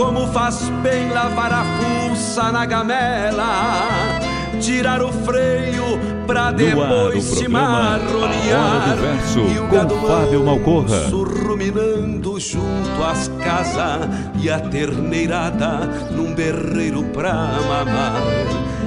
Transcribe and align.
como 0.00 0.26
faz 0.28 0.70
bem 0.82 1.10
lavar 1.10 1.52
a 1.52 1.62
fuça 2.08 2.50
na 2.50 2.64
gamela, 2.64 4.18
tirar 4.58 5.02
o 5.02 5.12
freio 5.12 5.84
pra 6.26 6.50
depois 6.50 7.22
se 7.22 7.46
marronear. 7.46 8.96
verso 8.96 9.40
e 9.40 9.58
o 9.58 9.68
com 9.68 10.06
Fábio 10.06 10.42
Malcorra. 10.42 11.10
Ruminando 11.10 12.40
junto 12.40 13.04
às 13.04 13.28
casas 13.44 14.08
e 14.40 14.48
a 14.48 14.58
terneirada 14.58 15.80
num 16.16 16.34
berreiro 16.34 17.04
pra 17.12 17.34
mamar. 17.68 18.22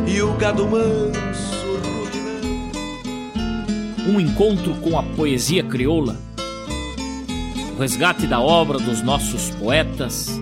E 0.08 0.20
o 0.20 0.34
gado 0.34 0.68
manso 0.68 1.78
ruminando. 1.84 2.80
Um 4.10 4.20
encontro 4.20 4.74
com 4.82 4.98
a 4.98 5.04
poesia 5.04 5.64
crioula, 5.64 6.18
o 7.76 7.80
resgate 7.80 8.26
da 8.26 8.40
obra 8.40 8.80
dos 8.80 9.04
nossos 9.04 9.52
poetas 9.52 10.42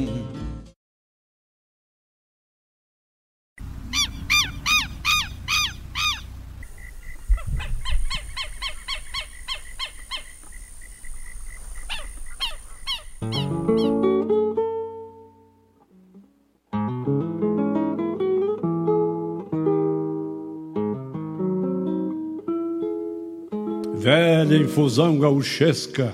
Velha 24.51 24.63
infusão 24.63 25.17
gauchesca 25.17 26.13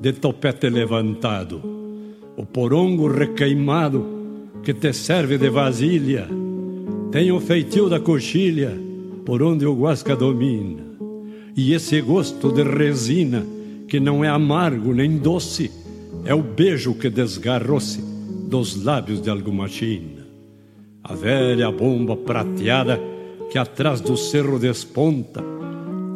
de 0.00 0.12
topete 0.12 0.68
levantado, 0.68 1.62
o 2.36 2.44
porongo 2.44 3.06
requeimado 3.06 4.04
que 4.64 4.74
te 4.74 4.92
serve 4.92 5.38
de 5.38 5.48
vasilha, 5.50 6.26
tem 7.12 7.30
o 7.30 7.38
feitio 7.38 7.88
da 7.88 8.00
coxilha 8.00 8.76
por 9.24 9.40
onde 9.40 9.64
o 9.64 9.72
guasca 9.72 10.16
domina, 10.16 10.82
e 11.56 11.72
esse 11.72 12.00
gosto 12.00 12.50
de 12.50 12.64
resina 12.64 13.46
que 13.86 14.00
não 14.00 14.24
é 14.24 14.28
amargo 14.28 14.92
nem 14.92 15.16
doce, 15.16 15.70
é 16.24 16.34
o 16.34 16.42
beijo 16.42 16.94
que 16.94 17.08
desgarrou-se 17.08 18.00
dos 18.48 18.82
lábios 18.82 19.22
de 19.22 19.30
alguma 19.30 19.68
china. 19.68 20.26
A 21.04 21.14
velha 21.14 21.70
bomba 21.70 22.16
prateada 22.16 23.00
que 23.48 23.58
atrás 23.58 24.00
do 24.00 24.16
cerro 24.16 24.58
desponta, 24.58 25.54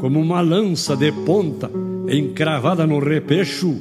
como 0.01 0.21
uma 0.21 0.41
lança 0.41 0.97
de 0.97 1.11
ponta 1.13 1.71
encravada 2.09 2.87
no 2.87 2.99
repecho, 2.99 3.77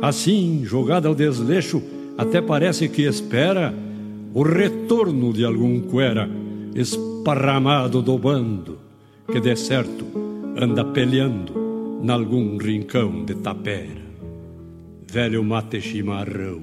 assim 0.00 0.62
jogada 0.64 1.08
ao 1.08 1.14
desleixo, 1.14 1.82
até 2.16 2.40
parece 2.40 2.88
que 2.88 3.02
espera 3.02 3.74
o 4.32 4.42
retorno 4.42 5.32
de 5.32 5.44
algum 5.44 5.80
cuera 5.80 6.28
esparramado 6.74 8.00
do 8.00 8.18
bando, 8.18 8.78
que 9.30 9.40
de 9.40 9.56
certo 9.56 10.04
anda 10.56 10.84
peleando 10.84 12.00
nalgum 12.02 12.56
rincão 12.56 13.24
de 13.24 13.34
tapera. 13.34 14.06
Velho 15.10 15.42
mate 15.42 15.80
chimarrão, 15.80 16.62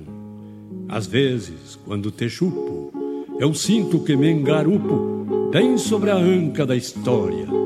às 0.87 1.07
vezes, 1.07 1.79
quando 1.85 2.11
te 2.11 2.29
chupo, 2.29 2.91
eu 3.39 3.53
sinto 3.53 3.99
que 3.99 4.15
me 4.15 4.29
engarupo 4.29 5.49
bem 5.51 5.77
sobre 5.77 6.11
a 6.11 6.15
anca 6.15 6.65
da 6.65 6.75
história 6.75 7.63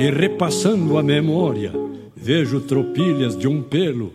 e 0.00 0.10
repassando 0.10 0.96
a 0.96 1.02
memória, 1.02 1.70
vejo 2.16 2.58
tropilhas 2.62 3.36
de 3.36 3.46
um 3.46 3.60
pelo, 3.60 4.10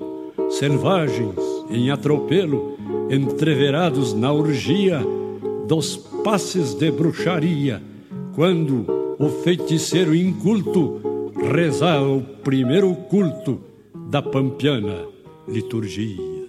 selvagens 0.50 1.36
em 1.70 1.92
atropelo, 1.92 2.76
entreverados 3.08 4.12
na 4.12 4.34
orgia 4.34 5.00
dos 5.68 5.96
passes 6.24 6.74
de 6.74 6.90
bruxaria, 6.90 7.84
quando 8.34 8.88
o 9.20 9.30
feiticeiro 9.44 10.16
inculto 10.16 11.30
rezava 11.54 12.10
o 12.10 12.22
primeiro 12.22 12.92
culto 12.96 13.60
da 14.10 14.24
pampiana 14.24 15.06
liturgia. 15.48 16.48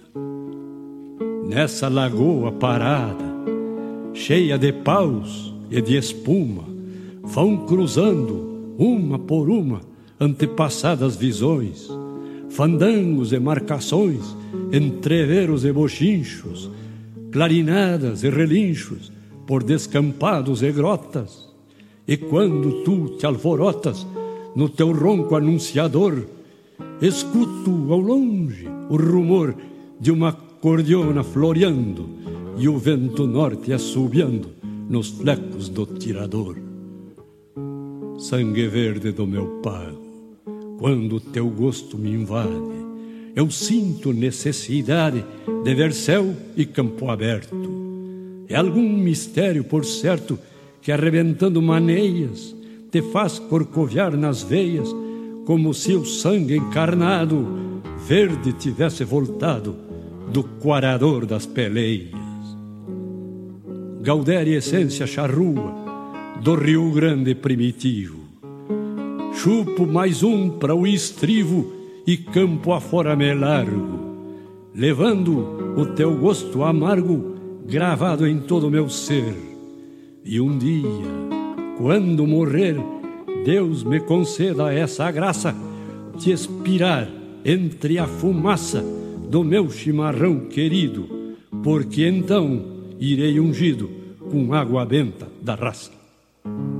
Nessa 1.47 1.87
lagoa 1.87 2.51
parada, 2.53 3.23
cheia 4.15 4.57
de 4.57 4.73
paus 4.73 5.53
e 5.69 5.79
de 5.79 5.95
espuma, 5.95 6.63
vão 7.21 7.67
cruzando, 7.67 8.56
uma 8.77 9.17
por 9.17 9.49
uma, 9.49 9.81
antepassadas 10.19 11.15
visões, 11.15 11.89
fandangos 12.49 13.33
e 13.33 13.39
marcações, 13.39 14.35
entreveros 14.71 15.65
e 15.65 15.71
bochinchos, 15.71 16.69
clarinadas 17.31 18.23
e 18.23 18.29
relinchos 18.29 19.11
por 19.45 19.63
descampados 19.63 20.61
e 20.61 20.71
grotas. 20.71 21.47
E 22.07 22.17
quando 22.17 22.83
tu 22.83 23.17
te 23.17 23.25
alvorotas 23.25 24.05
no 24.55 24.69
teu 24.69 24.91
ronco 24.91 25.35
anunciador, 25.35 26.23
escuto 27.01 27.91
ao 27.91 27.99
longe 27.99 28.67
o 28.89 28.97
rumor 28.97 29.55
de 29.99 30.11
uma 30.11 30.31
cordiona 30.31 31.23
floreando 31.23 32.09
e 32.57 32.67
o 32.67 32.77
vento 32.77 33.27
norte 33.27 33.71
assobiando 33.73 34.49
nos 34.89 35.09
flecos 35.09 35.69
do 35.69 35.85
tirador. 35.85 36.66
Sangue 38.17 38.67
verde 38.67 39.11
do 39.11 39.27
meu 39.27 39.61
pago, 39.61 40.01
quando 40.79 41.19
teu 41.19 41.47
gosto 41.51 41.99
me 41.99 42.09
invade, 42.09 42.51
eu 43.35 43.51
sinto 43.51 44.11
necessidade 44.11 45.23
de 45.63 45.75
ver 45.75 45.93
céu 45.93 46.35
e 46.55 46.65
campo 46.65 47.11
aberto. 47.11 47.55
É 48.49 48.55
algum 48.55 48.89
mistério, 48.89 49.63
por 49.63 49.85
certo, 49.85 50.39
que 50.81 50.91
arrebentando 50.91 51.61
maneias 51.61 52.55
te 52.91 53.03
faz 53.03 53.37
corcoviar 53.37 54.17
nas 54.17 54.41
veias, 54.41 54.89
como 55.45 55.71
se 55.71 55.93
o 55.93 56.03
sangue 56.03 56.57
encarnado 56.57 57.45
verde 58.07 58.51
tivesse 58.53 59.03
voltado 59.03 59.75
do 60.33 60.43
quarador 60.43 61.27
das 61.27 61.45
peleias. 61.45 62.15
Gaudéria 64.01 64.57
essência 64.57 65.05
charrua 65.05 65.86
do 66.41 66.55
Rio 66.55 66.91
Grande 66.91 67.35
primitivo. 67.35 68.19
Chupo 69.33 69.85
mais 69.85 70.23
um 70.23 70.49
para 70.49 70.75
o 70.75 70.87
estrivo 70.87 71.73
e 72.05 72.17
campo 72.17 72.73
afora 72.73 73.15
me 73.15 73.33
largo, 73.33 73.99
levando 74.73 75.75
o 75.77 75.85
teu 75.85 76.15
gosto 76.15 76.63
amargo 76.63 77.35
gravado 77.65 78.25
em 78.25 78.39
todo 78.39 78.67
o 78.67 78.71
meu 78.71 78.89
ser. 78.89 79.35
E 80.23 80.39
um 80.39 80.57
dia, 80.57 80.81
quando 81.77 82.25
morrer, 82.25 82.75
Deus 83.45 83.83
me 83.83 83.99
conceda 83.99 84.73
essa 84.73 85.09
graça 85.11 85.55
de 86.17 86.31
expirar 86.31 87.09
entre 87.43 87.99
a 87.99 88.07
fumaça 88.07 88.83
do 89.29 89.43
meu 89.43 89.69
chimarrão 89.69 90.41
querido, 90.47 91.07
porque 91.63 92.05
então 92.07 92.61
irei 92.99 93.39
ungido 93.39 93.89
com 94.31 94.53
água 94.53 94.85
benta 94.85 95.27
da 95.41 95.55
raça. 95.55 95.96
thank 96.55 96.71
you 96.71 96.76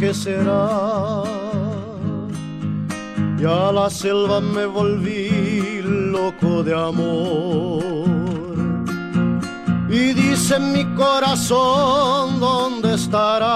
qué 0.00 0.14
será. 0.14 1.22
Y 3.38 3.44
a 3.44 3.70
la 3.72 3.90
selva 3.90 4.40
me 4.40 4.64
volví 4.64 5.82
loco 5.82 6.62
de 6.62 6.74
amor. 6.74 8.08
Y 9.90 10.12
dice 10.14 10.58
mi 10.58 10.84
corazón, 10.94 12.40
¿dónde 12.40 12.94
estará? 12.94 13.48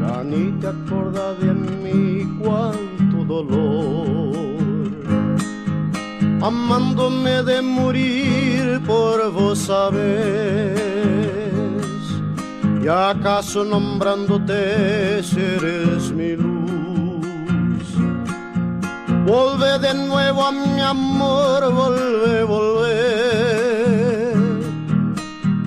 Ya 0.00 0.16
ni 0.22 0.52
te 0.60 0.68
acuerdas 0.68 1.32
de 1.40 1.52
mí 1.82 2.04
cuánto 2.40 3.16
dolor. 3.24 4.34
Amándome 6.42 7.42
de 7.42 7.62
morir 7.62 8.80
por 8.86 9.32
vos 9.32 9.58
saber 9.58 11.43
¿Y 12.84 12.86
acaso 12.86 13.64
nombrándote 13.64 15.20
eres 15.20 16.12
mi 16.12 16.36
luz? 16.36 17.24
Volve 19.24 19.78
de 19.78 19.94
nuevo 19.94 20.44
a 20.44 20.52
mi 20.52 20.82
amor, 20.82 21.72
volve, 21.72 22.42
volve. 22.44 24.34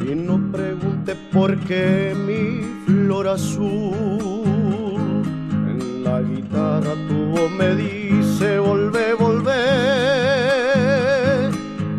Y 0.05 0.13
no 0.13 0.51
pregunte 0.51 1.15
por 1.33 1.57
qué 1.61 2.15
mi 2.15 2.61
flor 2.85 3.29
azul 3.29 3.95
en 5.71 6.03
la 6.03 6.21
guitarra 6.21 6.93
tu 7.07 7.15
voz 7.31 7.49
me 7.49 7.73
dice 7.73 8.59
volve, 8.59 9.15
volve. 9.15 9.63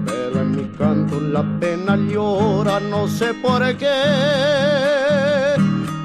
Pero 0.06 0.42
en 0.42 0.50
mi 0.54 0.68
canto 0.78 1.18
la 1.18 1.42
pena 1.58 1.96
llora, 1.96 2.78
no 2.78 3.08
sé 3.08 3.34
por 3.34 3.76
qué 3.76 4.97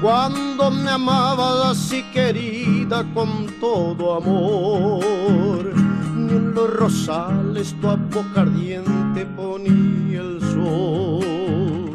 cuando 0.04 0.70
me 0.70 0.90
amabas 0.90 1.78
así 1.78 2.02
querida 2.12 3.06
con 3.14 3.46
todo 3.58 4.16
amor. 4.16 5.72
Ni 6.14 6.30
en 6.30 6.52
los 6.54 6.74
rosales 6.74 7.74
tu 7.80 7.86
boca 8.12 8.42
ardiente 8.42 9.24
ponía 9.34 10.20
el 10.20 10.40
sol. 10.52 11.90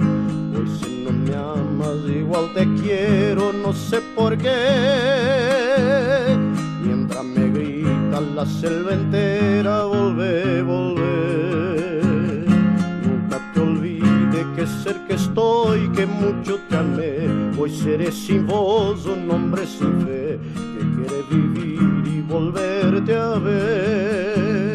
Pues 0.52 0.70
si 0.80 1.04
no 1.04 1.12
me 1.12 1.36
amas 1.36 2.00
igual 2.10 2.52
te 2.56 2.66
quiero, 2.82 3.54
no 3.54 3.74
sé 3.74 4.02
por 4.16 4.36
qué. 4.40 6.36
Mientras 6.84 7.24
me 7.24 7.48
grita 7.48 8.22
la 8.22 8.46
selva 8.48 8.94
entera, 8.94 9.84
volvé, 9.84 10.64
volvé. 10.64 12.09
Estoy, 15.22 15.90
que 15.90 16.06
mucho 16.06 16.60
te 16.70 16.76
amé 16.78 17.28
Hoy 17.58 17.70
seré 17.70 18.12
sin 18.12 18.48
voz 18.48 19.06
un 19.06 19.30
hombre 19.30 19.66
sin 19.66 20.02
fe 20.02 20.40
que 20.54 20.84
quiere 20.96 21.24
vivir 21.30 22.04
y 22.08 22.22
volverte 22.22 23.16
a 23.16 23.34
ver. 23.38 24.69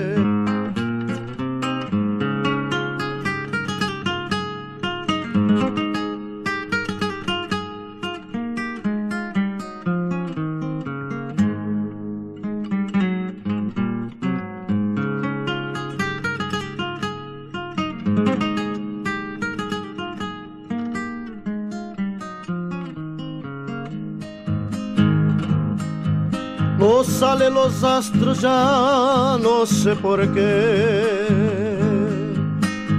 Sale 27.14 27.49
los 27.49 27.85
astros 27.85 28.40
ya 28.40 29.38
no 29.40 29.64
sé 29.66 29.94
por 29.94 30.21
qué, 30.35 31.26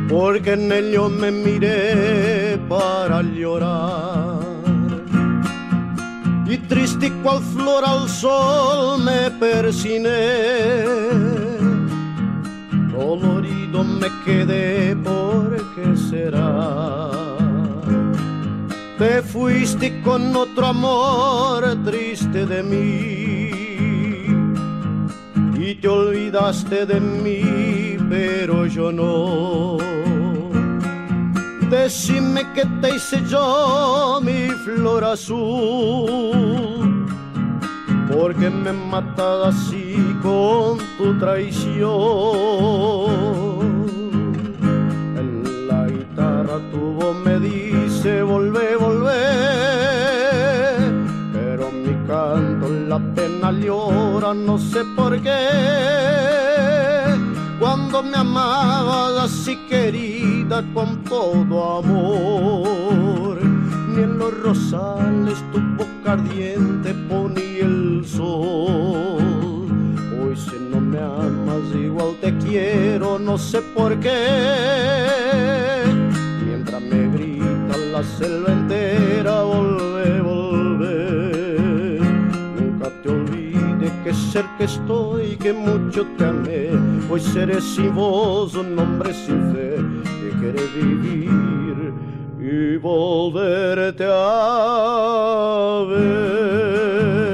porque 0.07 0.53
en 0.53 0.71
ellos 0.71 1.11
me 1.11 1.31
miré 1.31 2.57
para 2.69 3.21
llorar. 3.21 4.39
Y 6.47 6.57
triste 6.69 7.11
cual 7.23 7.41
flor 7.53 7.83
al 7.85 8.07
sol 8.07 9.03
me 9.03 9.31
persiné, 9.31 10.85
dolorido 12.95 13.83
me 13.83 14.09
quedé 14.23 14.95
porque 14.95 15.97
será 16.09 17.11
te 18.97 19.21
fuiste 19.21 20.01
con 20.01 20.33
otro 20.37 20.67
amor 20.67 21.61
triste 21.83 22.45
de 22.45 22.63
mí 22.63 23.34
y 25.65 25.75
te 25.75 25.87
olvidaste 25.87 26.85
de 26.85 26.99
mí, 26.99 27.97
pero 28.07 28.67
yo 28.67 28.91
no. 28.91 29.77
Decime 31.69 32.45
que 32.53 32.65
te 32.81 32.95
hice 32.95 33.23
yo, 33.27 34.19
mi 34.21 34.49
flor 34.63 35.03
azul, 35.03 37.07
porque 38.11 38.49
me 38.49 38.73
matas 38.73 39.55
así 39.55 39.95
con 40.21 40.77
tu 40.97 41.17
traición. 41.17 41.85
La 45.67 45.87
guitarra 45.87 46.59
tu 46.71 46.93
voz 46.99 47.15
me 47.25 47.39
dice, 47.39 48.21
volvé, 48.21 48.75
volvé 48.75 49.54
la 52.99 53.51
llora, 53.51 54.33
no 54.33 54.57
sé 54.57 54.83
por 54.95 55.21
qué. 55.21 55.31
Cuando 57.59 58.03
me 58.03 58.17
amabas 58.17 59.25
así 59.25 59.57
querida 59.69 60.63
con 60.73 61.03
todo 61.03 61.79
amor, 61.79 63.41
ni 63.89 64.03
en 64.03 64.17
los 64.17 64.33
rosales 64.41 65.43
tu 65.51 65.59
boca 65.77 66.13
ardiente 66.13 66.93
ponía 67.09 67.65
el 67.65 68.03
sol. 68.05 69.67
Hoy 70.19 70.35
si 70.35 70.57
no 70.71 70.79
me 70.79 70.99
amas 70.99 71.63
igual 71.73 72.15
te 72.21 72.37
quiero, 72.37 73.19
no 73.19 73.37
sé 73.37 73.61
por 73.61 73.99
qué. 73.99 75.83
Mientras 76.45 76.81
me 76.81 77.07
grita 77.09 77.77
la 77.91 78.03
selva 78.03 78.51
entera, 78.51 79.41
volvé, 79.41 79.94
que 84.05 84.13
que 84.59 84.65
estoy, 84.65 85.35
que 85.37 85.51
mucho 85.51 86.05
te 86.15 86.25
amé. 86.25 86.69
Hoy 87.09 87.19
seré 87.19 87.59
sin 87.59 87.95
vos 87.95 88.53
un 88.53 88.77
hombre 88.77 89.11
sin 89.11 89.51
fe 89.51 89.77
que 90.03 90.29
quiere 90.39 90.63
vivir 90.75 91.91
y 92.39 92.77
volverte 92.77 94.05
a 94.07 95.85
ver. 95.89 97.24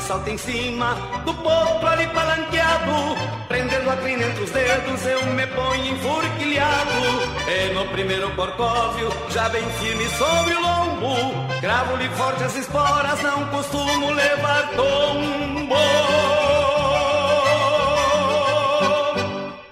Salta 0.00 0.30
em 0.30 0.38
cima 0.38 0.94
do 1.24 1.34
potro 1.34 1.86
ali 1.86 2.06
palanqueado. 2.08 3.16
Prendendo 3.48 3.90
a 3.90 3.96
crina 3.96 4.24
entre 4.24 4.44
os 4.44 4.50
dedos, 4.50 5.06
eu 5.06 5.26
me 5.26 5.46
ponho 5.48 5.94
enfurquilhado. 5.94 6.90
E 7.46 7.74
no 7.74 7.86
primeiro 7.88 8.30
corcóvio, 8.34 9.10
já 9.30 9.48
bem 9.50 9.64
firme 9.80 10.08
sobre 10.10 10.54
o 10.54 10.60
lombo. 10.60 11.16
Cravo-lhe 11.60 12.08
forte 12.10 12.44
as 12.44 12.56
esporas, 12.56 13.22
não 13.22 13.44
costumo 13.48 14.10
levar 14.10 14.68
tombo. 14.70 15.74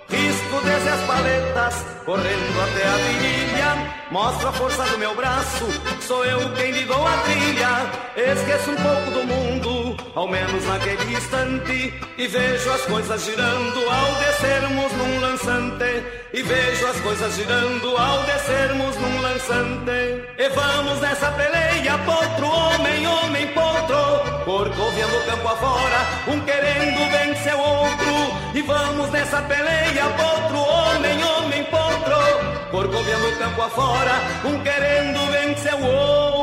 Risco 0.08 0.60
desde 0.64 0.88
as 0.88 1.00
paletas, 1.02 1.86
correndo 2.04 2.60
até 2.62 2.86
a 2.86 2.96
virilha. 2.96 3.92
Mostro 4.10 4.48
a 4.48 4.52
força 4.52 4.84
do 4.84 4.98
meu 4.98 5.14
braço, 5.16 5.64
sou 6.02 6.22
eu 6.22 6.52
quem 6.52 6.70
lhe 6.70 6.84
dou 6.84 7.06
a 7.06 7.16
trilha. 7.18 8.02
Esqueço 8.14 8.70
um 8.70 8.76
pouco 8.76 9.10
do 9.10 9.24
mundo, 9.24 9.91
ao 10.14 10.28
menos 10.28 10.64
naquele 10.66 11.14
instante. 11.14 11.94
E 12.18 12.26
vejo 12.26 12.70
as 12.70 12.82
coisas 12.82 13.24
girando 13.24 13.90
ao 13.90 14.14
descermos 14.16 14.92
num 14.92 15.20
lançante. 15.20 16.04
E 16.32 16.42
vejo 16.42 16.86
as 16.86 17.00
coisas 17.00 17.34
girando 17.34 17.96
ao 17.96 18.22
descermos 18.24 18.96
num 18.96 19.20
lançante. 19.20 20.24
E 20.38 20.48
vamos 20.54 21.00
nessa 21.00 21.30
peleia, 21.32 21.98
potro, 21.98 22.46
homem, 22.46 23.06
homem, 23.06 23.46
potro. 23.48 24.44
Corcoviando 24.44 25.24
campo 25.26 25.48
afora, 25.48 25.98
um 26.28 26.40
querendo 26.40 27.10
vencer 27.10 27.54
o 27.54 27.60
outro. 27.60 28.12
E 28.54 28.62
vamos 28.62 29.10
nessa 29.10 29.42
peleia, 29.42 30.04
potro, 30.16 30.58
homem, 30.58 31.24
homem, 31.24 31.64
potro. 31.64 32.62
Corcoviando 32.70 33.38
campo 33.38 33.62
afora 33.62 34.12
um 34.44 34.62
querendo 34.62 35.30
vencer 35.30 35.74
o 35.74 35.84
outro. 35.84 36.41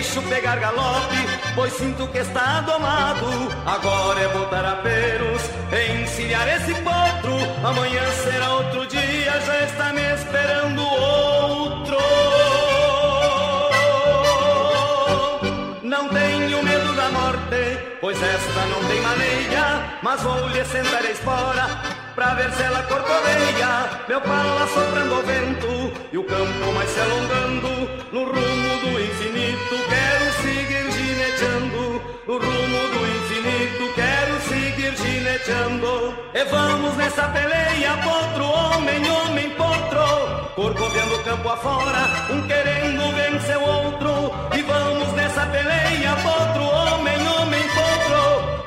Deixo 0.00 0.22
pegar 0.22 0.58
galope, 0.58 1.16
pois 1.54 1.74
sinto 1.74 2.06
que 2.08 2.18
está 2.18 2.62
domado. 2.62 3.26
Agora 3.66 4.18
é 4.18 4.28
botar 4.28 4.64
a 4.64 4.76
peros, 4.76 5.42
encilhar 6.02 6.48
esse 6.48 6.72
potro. 6.76 7.36
Amanhã 7.62 8.02
será 8.24 8.54
outro 8.54 8.86
dia, 8.86 9.32
já 9.46 9.64
está 9.64 9.92
me 9.92 10.00
esperando 10.14 10.82
outro. 10.82 11.98
Não 15.82 16.08
tenho 16.08 16.62
medo 16.62 16.92
da 16.94 17.10
morte, 17.10 17.98
pois 18.00 18.16
esta 18.22 18.60
não 18.72 18.82
tem 18.88 19.02
maneira, 19.02 19.98
mas 20.02 20.22
vou 20.22 20.48
lhe 20.48 20.64
sentar 20.64 21.04
a 21.04 21.10
espora 21.10 21.99
pra 22.20 22.34
ver 22.34 22.52
se 22.52 22.62
ela 22.62 22.82
corcoveia. 22.82 23.70
Meu 24.06 24.20
pala 24.20 24.66
soprando 24.66 25.14
o 25.20 25.22
vento 25.22 25.72
e 26.12 26.18
o 26.18 26.24
campo 26.24 26.72
mais 26.74 26.90
se 26.90 27.00
alongando. 27.00 27.70
No 28.12 28.24
rumo 28.24 28.72
do 28.82 28.90
infinito 29.08 29.74
quero 29.94 30.26
seguir 30.42 30.86
gineteando. 30.96 32.02
No 32.28 32.34
rumo 32.46 32.80
do 32.92 33.00
infinito 33.16 33.84
quero 33.94 34.34
seguir 34.50 34.94
gineteando. 35.02 36.14
E 36.34 36.44
vamos 36.44 36.94
nessa 36.98 37.26
peleia, 37.28 37.96
potro, 38.04 38.44
homem, 38.44 39.02
homem, 39.10 39.50
potro. 39.52 40.04
Corcoveando 40.54 41.14
o 41.14 41.24
campo 41.24 41.48
afora, 41.48 42.02
um 42.34 42.42
querendo 42.46 43.14
vencer 43.14 43.56
o 43.56 43.62
outro. 43.62 44.12
E 44.54 44.60
vamos 44.60 45.10
nessa 45.14 45.46
peleia, 45.46 46.14
potro, 46.22 46.64
homem, 46.64 47.16
homem, 47.16 47.29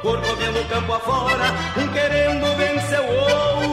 potro 0.04 0.22
corcovendo 0.22 0.60
o 0.60 0.66
campo 0.66 0.94
afora, 0.94 1.46
um 1.78 1.88
querendo 1.88 2.56
vencer 2.58 3.00
o 3.00 3.14
outro. 3.14 3.73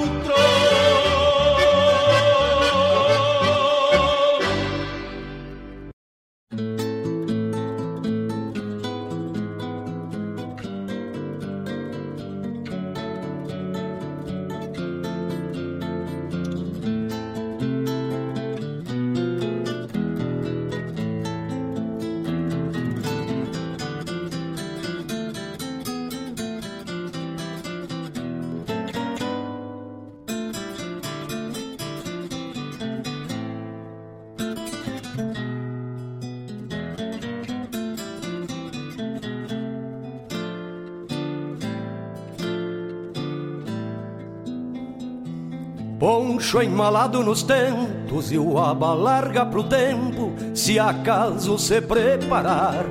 Poncho 46.50 46.62
emmalado 46.62 47.22
nos 47.22 47.44
tentos 47.44 48.32
e 48.32 48.36
o 48.36 48.58
aba 48.58 48.92
larga 48.92 49.46
pro 49.46 49.62
tempo, 49.62 50.32
se 50.52 50.80
acaso 50.80 51.56
se 51.56 51.80
preparar. 51.80 52.86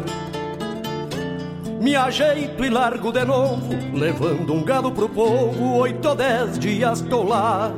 Me 1.82 1.94
ajeito 1.94 2.64
e 2.64 2.70
largo 2.70 3.12
de 3.12 3.26
novo, 3.26 3.68
levando 3.94 4.54
um 4.54 4.64
gado 4.64 4.90
pro 4.94 5.10
povo, 5.10 5.76
oito 5.76 6.08
ou 6.08 6.16
dez 6.16 6.58
dias 6.58 7.02
tô 7.02 7.22
lá. 7.24 7.74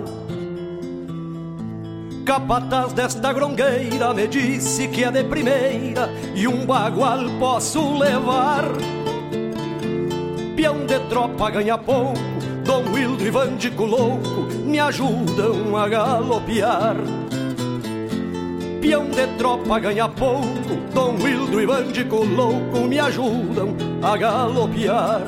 Capataz 2.27 2.93
desta 2.93 3.33
grongueira 3.33 4.13
me 4.13 4.27
disse 4.27 4.87
que 4.87 5.03
é 5.03 5.09
de 5.09 5.23
primeira 5.23 6.11
e 6.35 6.47
um 6.47 6.63
bagual 6.63 7.21
posso 7.39 7.97
levar. 7.97 8.65
Peão 10.55 10.85
de 10.85 10.99
tropa 11.09 11.49
ganha 11.49 11.75
pouco, 11.75 12.19
Dom 12.71 12.89
Wildo 12.93 13.25
e 13.25 13.29
Vandico 13.29 13.83
louco 13.83 14.47
me 14.63 14.79
ajudam 14.79 15.75
a 15.75 15.89
galopear. 15.89 16.95
Peão 18.79 19.09
de 19.09 19.27
tropa 19.37 19.77
ganha 19.77 20.07
pouco, 20.07 20.77
Dom 20.93 21.17
Wildo 21.21 21.59
e 21.59 21.65
Vandico 21.65 22.23
louco 22.23 22.87
me 22.87 22.97
ajudam 22.97 23.75
a 24.01 24.15
galopear. 24.15 25.21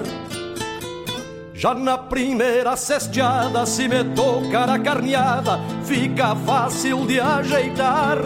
Já 1.54 1.74
na 1.74 1.98
primeira 1.98 2.78
cesteada, 2.78 3.66
se 3.66 3.90
me 3.90 4.06
tocar 4.16 4.70
a 4.70 4.80
carneada, 4.80 5.60
fica 5.84 6.38
fácil 6.38 7.06
de 7.06 7.20
ajeitar. 7.20 8.20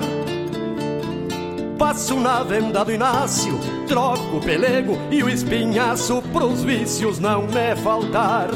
Passo 1.80 2.20
na 2.20 2.44
venda 2.44 2.86
do 2.86 2.92
Inácio, 2.92 3.60
troco 3.88 4.38
o 4.38 4.42
pelego 4.42 4.96
e 5.10 5.24
o 5.24 5.30
espinhaço 5.30 6.22
pros 6.32 6.64
vícios 6.64 7.18
não 7.18 7.48
me 7.48 7.76
faltar. 7.78 8.50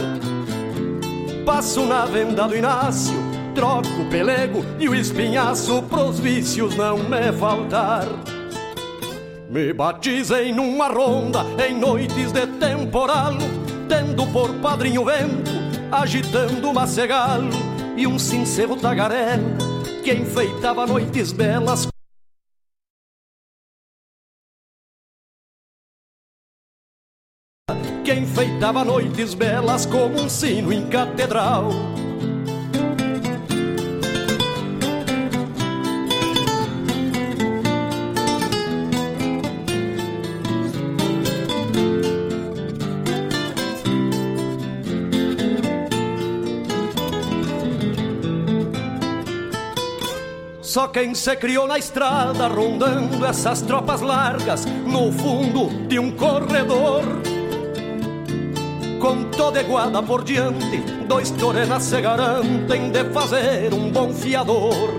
Passo 1.53 1.85
na 1.85 2.05
venda 2.05 2.47
do 2.47 2.55
Inácio, 2.55 3.13
troco 3.53 3.89
o 4.01 4.09
pelego 4.09 4.63
e 4.79 4.87
o 4.87 4.95
espinhaço 4.95 5.83
pros 5.83 6.17
vícios 6.17 6.77
não 6.77 6.97
me 6.97 7.29
faltar. 7.33 8.07
Me 9.49 9.73
batizei 9.73 10.53
numa 10.53 10.87
ronda 10.87 11.45
em 11.67 11.77
noites 11.77 12.31
de 12.31 12.47
temporal 12.47 13.33
tendo 13.89 14.25
por 14.27 14.53
padrinho 14.61 15.03
vento, 15.03 15.51
agitando 15.91 16.69
uma 16.69 16.87
cegalo 16.87 17.49
e 17.97 18.07
um 18.07 18.17
sincero 18.17 18.77
tagarela 18.77 19.43
que 20.05 20.13
enfeitava 20.13 20.87
noites 20.87 21.33
belas. 21.33 21.90
Que 28.11 28.17
enfeitava 28.17 28.83
noites 28.83 29.33
belas 29.33 29.85
como 29.85 30.19
um 30.19 30.27
sino 30.27 30.73
em 30.73 30.85
catedral. 30.87 31.69
Só 50.61 50.89
quem 50.89 51.15
se 51.15 51.33
criou 51.37 51.65
na 51.65 51.77
estrada, 51.77 52.49
rondando 52.49 53.25
essas 53.25 53.61
tropas 53.61 54.01
largas, 54.01 54.65
no 54.65 55.13
fundo 55.13 55.69
de 55.87 55.97
um 55.97 56.11
corredor. 56.11 57.40
Com 59.01 59.23
toda 59.31 59.61
iguada 59.61 60.03
por 60.03 60.23
diante, 60.23 60.77
dois 61.07 61.31
torenas 61.31 61.81
se 61.81 61.99
garantem 61.99 62.91
de 62.91 63.03
fazer 63.05 63.73
um 63.73 63.91
bom 63.91 64.13
fiador. 64.13 64.93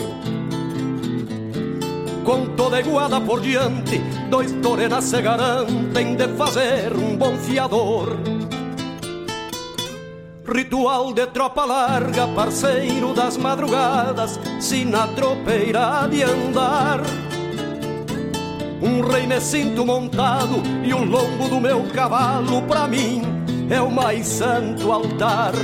Com 2.25 2.47
toda 2.57 2.81
iguada 2.81 3.21
por 3.21 3.41
diante, 3.41 3.99
dois 4.29 4.51
torenas 4.61 5.05
se 5.05 5.23
garantem 5.23 6.17
de 6.17 6.27
fazer 6.37 6.93
um 6.93 7.17
bom 7.17 7.37
fiador. 7.37 8.17
Ritual 10.53 11.13
de 11.13 11.29
tropa 11.29 11.65
larga, 11.65 12.27
parceiro 12.27 13.15
das 13.15 13.37
madrugadas, 13.37 14.41
se 14.59 14.85
na 14.85 15.07
tropeira 15.07 16.09
de 16.11 16.25
andar. 16.25 17.03
Um 18.83 19.01
rei 19.01 19.29
me 19.29 19.41
sinto 19.41 19.87
montado 19.87 20.61
e 20.83 20.93
o 20.93 21.05
lombo 21.05 21.49
do 21.49 21.61
meu 21.61 21.85
cavalo, 21.95 22.63
pra 22.63 22.89
mim, 22.89 23.42
é 23.73 23.81
o 23.81 23.91
mais 23.91 24.27
santo 24.27 24.93
altar. 24.93 25.55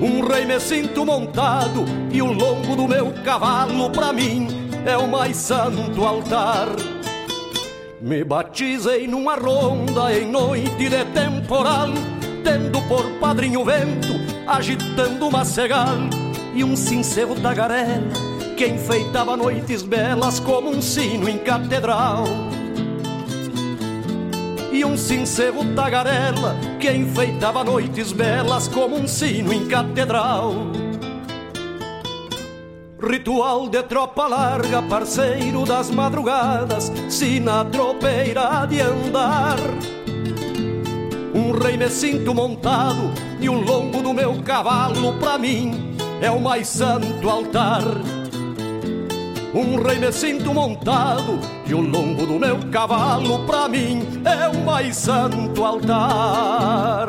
Um 0.00 0.26
rei 0.26 0.44
me 0.44 0.60
sinto 0.60 1.04
montado 1.04 1.84
e 2.12 2.22
o 2.22 2.32
lombo 2.32 2.76
do 2.76 2.86
meu 2.86 3.12
cavalo, 3.24 3.90
pra 3.90 4.12
mim, 4.12 4.46
é 4.86 4.96
o 4.96 5.08
mais 5.08 5.36
santo 5.36 6.04
altar. 6.04 6.68
Me 8.00 8.22
batizei 8.22 9.06
numa 9.08 9.34
ronda 9.34 10.16
em 10.16 10.30
noite 10.30 10.88
de 10.88 11.04
temporal 11.06 11.88
tendo 12.44 12.80
por 12.88 13.04
padrinho 13.20 13.64
vento, 13.64 14.14
agitando 14.46 15.28
uma 15.28 15.44
cegal 15.44 15.98
e 16.54 16.64
um 16.64 16.74
sincero 16.74 17.34
tagarela 17.34 18.30
que 18.56 18.66
enfeitava 18.66 19.36
noites 19.36 19.82
belas 19.82 20.38
como 20.40 20.70
um 20.70 20.80
sino 20.80 21.28
em 21.28 21.38
catedral. 21.38 22.24
E 24.72 24.84
um 24.84 24.96
sincero 24.96 25.64
tagarela 25.74 26.56
que 26.78 26.90
enfeitava 26.90 27.64
noites 27.64 28.12
belas 28.12 28.68
como 28.68 28.96
um 28.96 29.06
sino 29.06 29.52
em 29.52 29.66
catedral. 29.66 30.54
Ritual 33.02 33.68
de 33.68 33.82
tropa 33.82 34.26
larga, 34.26 34.82
parceiro 34.82 35.64
das 35.64 35.90
madrugadas, 35.90 36.92
se 37.08 37.40
na 37.40 37.64
tropeira 37.64 38.66
de 38.66 38.80
andar. 38.80 39.58
Um 41.34 41.50
rei 41.52 41.76
me 41.76 41.88
sinto 41.88 42.34
montado 42.34 43.10
e 43.40 43.48
o 43.48 43.54
lombo 43.54 44.02
do 44.02 44.12
meu 44.12 44.42
cavalo 44.42 45.14
pra 45.14 45.38
mim 45.38 45.96
é 46.20 46.30
o 46.30 46.40
mais 46.40 46.68
santo 46.68 47.28
altar. 47.28 47.84
Um 49.52 49.82
rei 49.82 49.98
me 49.98 50.12
sinto 50.12 50.54
montado 50.54 51.40
e 51.66 51.74
o 51.74 51.80
lombo 51.80 52.24
do 52.24 52.38
meu 52.38 52.58
cavalo 52.70 53.44
pra 53.46 53.68
mim 53.68 54.06
é 54.24 54.48
o 54.48 54.64
mais 54.64 54.96
santo 54.96 55.64
altar. 55.64 57.08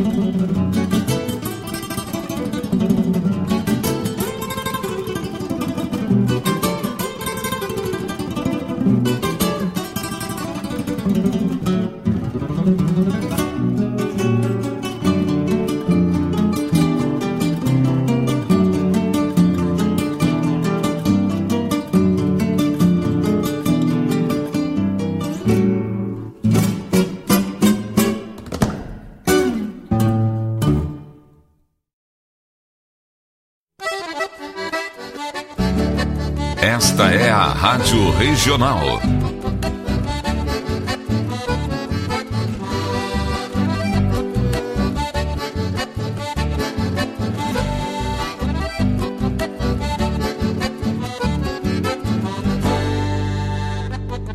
Esta 0.00 0.79
é 0.79 0.79
Rádio 37.60 38.10
Regional. 38.12 38.80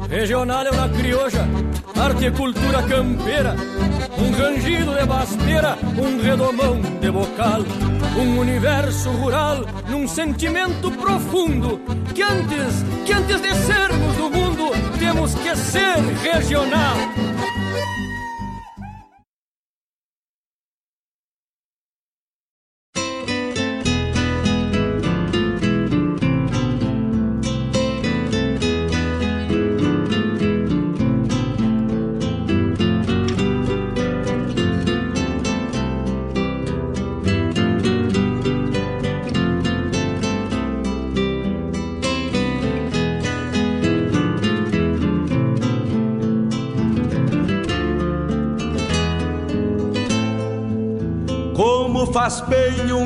Regional 0.08 0.68
é 0.68 0.70
uma 0.70 0.90
crioja, 0.90 1.48
arte 2.00 2.26
e 2.26 2.32
cultura 2.32 2.84
campeira, 2.84 3.56
um 4.20 4.32
rangido 4.40 4.94
de 4.94 5.06
basteira, 5.08 5.76
um 5.98 6.22
redomão 6.22 6.80
de 6.80 7.10
bocal, 7.10 7.62
um 8.16 8.40
universo 8.40 9.10
rural 9.10 9.66
num 9.90 10.08
sentimento 10.08 10.92
profundo 10.92 11.82
que 12.14 12.22
antes, 12.22 12.86
que 13.06 13.14
antes 13.14 13.40
de 13.40 13.54
sermos 13.54 14.18
do 14.18 14.30
mundo, 14.30 14.72
temos 14.98 15.36
que 15.36 15.56
ser 15.56 15.98
regional. 16.24 17.15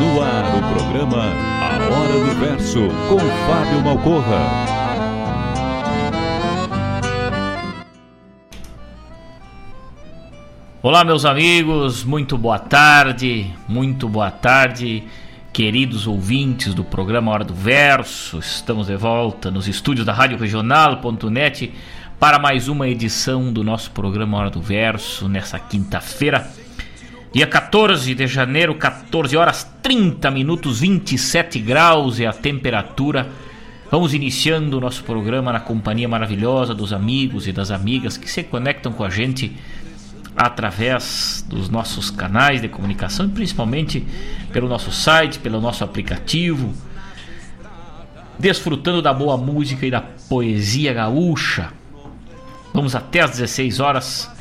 No 0.00 0.22
ar, 0.22 0.44
o 0.56 0.74
programa 0.74 1.24
A 1.60 1.74
Hora 1.76 2.12
do 2.14 2.40
Verso, 2.40 2.88
com 3.06 3.18
Fábio 3.18 3.84
Malcorra. 3.84 4.40
Olá, 10.82 11.04
meus 11.04 11.26
amigos, 11.26 12.02
muito 12.02 12.38
boa 12.38 12.58
tarde, 12.58 13.52
muito 13.68 14.08
boa 14.08 14.30
tarde, 14.30 15.04
queridos 15.52 16.06
ouvintes 16.06 16.72
do 16.72 16.82
programa 16.82 17.30
Hora 17.30 17.44
do 17.44 17.52
Verso. 17.52 18.38
Estamos 18.38 18.86
de 18.86 18.96
volta 18.96 19.50
nos 19.50 19.68
estúdios 19.68 20.06
da 20.06 20.14
Rádio 20.14 20.38
Regional.net 20.38 21.74
para 22.18 22.38
mais 22.38 22.68
uma 22.68 22.88
edição 22.88 23.52
do 23.52 23.62
nosso 23.62 23.90
programa 23.90 24.38
Hora 24.38 24.50
do 24.50 24.62
Verso 24.62 25.28
nessa 25.28 25.58
quinta-feira, 25.58 26.50
dia 27.32 27.46
14 27.46 28.12
de 28.12 28.26
janeiro, 28.26 28.74
14 28.74 29.36
horas 29.36 29.64
30 29.82 30.30
minutos, 30.32 30.80
27 30.80 31.60
graus 31.60 32.18
é 32.18 32.26
a 32.26 32.32
temperatura. 32.32 33.28
Vamos 33.88 34.14
iniciando 34.14 34.78
o 34.78 34.80
nosso 34.80 35.04
programa 35.04 35.52
na 35.52 35.60
companhia 35.60 36.08
maravilhosa 36.08 36.74
dos 36.74 36.92
amigos 36.92 37.46
e 37.46 37.52
das 37.52 37.70
amigas 37.70 38.16
que 38.16 38.28
se 38.28 38.42
conectam 38.42 38.92
com 38.92 39.04
a 39.04 39.10
gente 39.10 39.56
através 40.36 41.44
dos 41.48 41.68
nossos 41.68 42.10
canais 42.10 42.60
de 42.60 42.68
comunicação 42.68 43.28
principalmente 43.28 44.04
pelo 44.52 44.68
nosso 44.68 44.90
site, 44.90 45.38
pelo 45.38 45.60
nosso 45.60 45.84
aplicativo, 45.84 46.74
desfrutando 48.38 49.00
da 49.00 49.12
boa 49.12 49.36
música 49.36 49.86
e 49.86 49.90
da 49.90 50.00
poesia 50.00 50.92
gaúcha. 50.92 51.72
Vamos 52.74 52.96
até 52.96 53.20
às 53.20 53.30
16 53.30 53.78
horas 53.78 54.39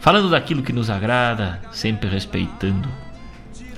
falando 0.00 0.30
daquilo 0.30 0.62
que 0.62 0.72
nos 0.72 0.90
agrada, 0.90 1.60
sempre 1.72 2.08
respeitando 2.08 2.88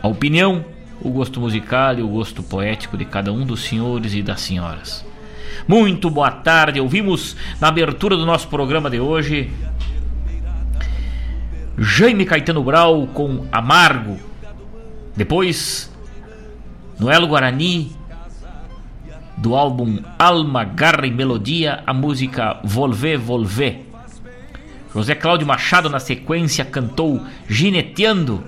a 0.02 0.08
opinião, 0.08 0.64
o 1.00 1.10
gosto 1.10 1.40
musical 1.40 1.98
e 1.98 2.02
o 2.02 2.08
gosto 2.08 2.42
poético 2.42 2.96
de 2.96 3.04
cada 3.04 3.32
um 3.32 3.44
dos 3.44 3.60
senhores 3.60 4.14
e 4.14 4.22
das 4.22 4.40
senhoras. 4.40 5.04
Muito 5.66 6.10
boa 6.10 6.30
tarde, 6.30 6.80
ouvimos 6.80 7.36
na 7.60 7.68
abertura 7.68 8.16
do 8.16 8.24
nosso 8.24 8.48
programa 8.48 8.88
de 8.88 9.00
hoje 9.00 9.50
Jaime 11.78 12.26
Caetano 12.26 12.62
Brau 12.62 13.06
com 13.06 13.46
Amargo. 13.50 14.18
Depois, 15.16 15.90
Noelo 16.98 17.26
Guarani, 17.26 17.92
do 19.38 19.56
álbum 19.56 19.98
Alma, 20.18 20.64
Garra 20.64 21.06
e 21.06 21.10
Melodia, 21.10 21.82
a 21.86 21.94
música 21.94 22.60
Volver, 22.62 23.18
Volver. 23.18 23.89
José 24.92 25.14
Cláudio 25.14 25.46
Machado, 25.46 25.88
na 25.88 26.00
sequência, 26.00 26.64
cantou 26.64 27.22
Gineteando. 27.48 28.44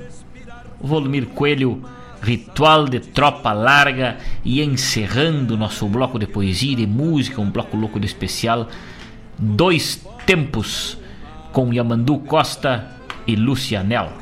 Volmir 0.81 1.27
Coelho, 1.27 1.83
Ritual 2.21 2.87
de 2.87 3.01
Tropa 3.01 3.53
Larga. 3.53 4.17
E 4.45 4.63
encerrando 4.63 5.57
nosso 5.57 5.87
bloco 5.87 6.19
de 6.19 6.27
poesia 6.27 6.73
e 6.73 6.77
de 6.77 6.87
música, 6.87 7.41
um 7.41 7.51
bloco 7.51 7.77
louco 7.77 8.01
de 8.01 8.07
especial, 8.07 8.69
Dois 9.39 10.05
Tempos, 10.27 10.99
com 11.53 11.73
Yamandu 11.73 12.19
Costa 12.19 12.97
e 13.27 13.37
Lucianel. 13.37 14.13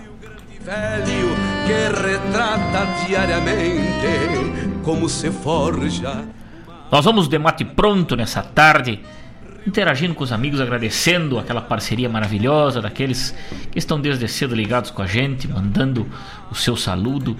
Velho 0.60 1.34
que 1.66 1.88
retrata 2.02 3.06
diariamente 3.06 4.80
como 4.82 5.08
se 5.08 5.30
forja. 5.30 6.24
Nós 6.90 7.04
vamos 7.04 7.28
de 7.28 7.38
mate 7.38 7.64
pronto 7.64 8.16
nessa 8.16 8.42
tarde, 8.42 9.00
interagindo 9.66 10.14
com 10.14 10.24
os 10.24 10.32
amigos, 10.32 10.60
agradecendo 10.60 11.38
aquela 11.38 11.60
parceria 11.60 12.08
maravilhosa 12.08 12.80
daqueles 12.80 13.34
que 13.70 13.78
estão 13.78 14.00
desde 14.00 14.26
cedo 14.28 14.54
ligados 14.54 14.90
com 14.90 15.02
a 15.02 15.06
gente, 15.06 15.46
mandando 15.48 16.06
o 16.50 16.54
seu 16.54 16.76
saludo, 16.76 17.36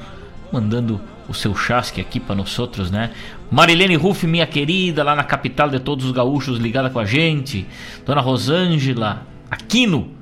mandando 0.53 1.01
o 1.29 1.35
seu 1.35 1.55
chasque 1.55 2.01
aqui 2.01 2.19
para 2.19 2.35
nós 2.35 2.59
outros, 2.59 2.91
né? 2.91 3.11
Marilene 3.51 3.97
Ruff, 3.97 4.27
minha 4.27 4.47
querida, 4.47 5.03
lá 5.03 5.15
na 5.15 5.25
capital 5.25 5.69
de 5.69 5.79
todos 5.79 6.05
os 6.05 6.13
gaúchos, 6.13 6.59
ligada 6.59 6.91
com 6.91 6.99
a 6.99 7.05
gente. 7.05 7.67
Dona 8.05 8.21
Rosângela 8.21 9.27
Aquino, 9.51 10.21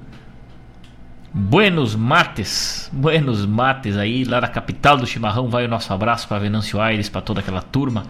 Buenos 1.30 1.94
mates, 1.94 2.90
buenos 2.90 3.44
mates 3.44 3.98
aí, 3.98 4.24
lá 4.24 4.40
da 4.40 4.48
capital 4.48 4.96
do 4.96 5.06
chimarrão, 5.06 5.48
vai 5.48 5.66
o 5.66 5.68
nosso 5.68 5.92
abraço 5.92 6.26
para 6.26 6.38
Venâncio 6.38 6.80
Aires, 6.80 7.10
para 7.10 7.20
toda 7.20 7.40
aquela 7.40 7.60
turma. 7.60 8.04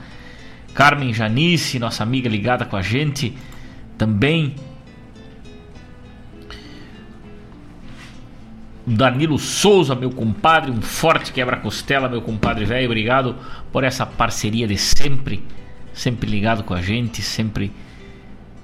Carmen 0.72 1.12
Janice, 1.12 1.80
nossa 1.80 2.04
amiga 2.04 2.28
ligada 2.28 2.64
com 2.64 2.76
a 2.76 2.80
gente, 2.80 3.36
também. 3.98 4.54
Danilo 8.86 9.38
Souza, 9.38 9.94
meu 9.94 10.10
compadre, 10.10 10.70
um 10.70 10.80
forte 10.80 11.30
quebra-costela, 11.30 12.08
meu 12.08 12.22
compadre 12.22 12.64
velho, 12.64 12.86
obrigado 12.86 13.36
por 13.70 13.84
essa 13.84 14.06
parceria 14.06 14.66
de 14.66 14.78
sempre, 14.78 15.44
sempre 15.92 16.30
ligado 16.30 16.64
com 16.64 16.72
a 16.72 16.80
gente, 16.80 17.20
sempre 17.20 17.70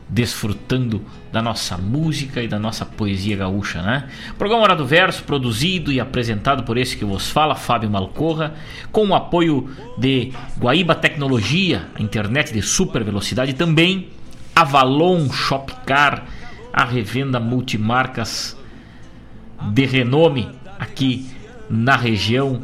desfrutando 0.08 1.04
da 1.32 1.42
nossa 1.42 1.76
música 1.76 2.42
e 2.42 2.48
da 2.48 2.58
nossa 2.58 2.86
poesia 2.86 3.36
gaúcha, 3.36 3.82
né? 3.82 4.08
Programa 4.38 4.62
Hora 4.62 4.76
do 4.76 4.86
Verso, 4.86 5.24
produzido 5.24 5.92
e 5.92 5.98
apresentado 6.00 6.62
por 6.62 6.78
esse 6.78 6.96
que 6.96 7.04
vos 7.04 7.30
fala, 7.30 7.54
Fábio 7.54 7.90
Malcorra, 7.90 8.54
com 8.92 9.08
o 9.08 9.14
apoio 9.14 9.68
de 9.98 10.32
Guaíba 10.58 10.94
Tecnologia, 10.94 11.86
internet 11.98 12.52
de 12.52 12.62
super 12.62 13.02
velocidade 13.02 13.54
também, 13.54 14.08
Avalon 14.54 15.30
Shopcar, 15.30 16.24
a 16.72 16.84
revenda 16.84 17.40
multimarcas 17.40 18.56
de 19.72 19.84
renome 19.84 20.48
aqui 20.78 21.30
na 21.68 21.96
região, 21.96 22.62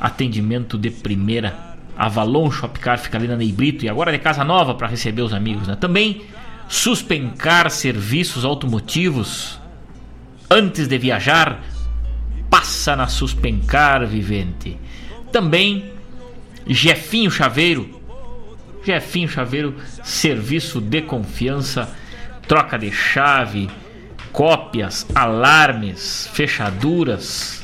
atendimento 0.00 0.76
de 0.76 0.90
primeira. 0.90 1.74
Avalon 1.96 2.50
Shopcar 2.50 2.98
fica 2.98 3.16
ali 3.16 3.28
na 3.28 3.36
Neibrito 3.36 3.84
e 3.84 3.88
agora 3.88 4.10
de 4.10 4.18
casa 4.18 4.42
nova 4.42 4.74
para 4.74 4.88
receber 4.88 5.22
os 5.22 5.32
amigos, 5.32 5.68
né? 5.68 5.76
Também 5.76 6.22
suspencar 6.68 7.70
serviços 7.70 8.44
automotivos 8.44 9.60
antes 10.50 10.88
de 10.88 10.98
viajar, 10.98 11.62
passa 12.50 12.96
na 12.96 13.06
Suspencar 13.06 14.06
Vivente. 14.06 14.76
Também 15.30 15.92
Jefinho 16.66 17.30
Chaveiro. 17.30 17.93
Jefinho 18.84 19.28
Chaveiro, 19.28 19.74
serviço 20.02 20.80
de 20.80 21.02
confiança, 21.02 21.94
troca 22.46 22.78
de 22.78 22.90
chave, 22.92 23.70
cópias, 24.32 25.06
alarmes, 25.14 26.28
fechaduras, 26.32 27.62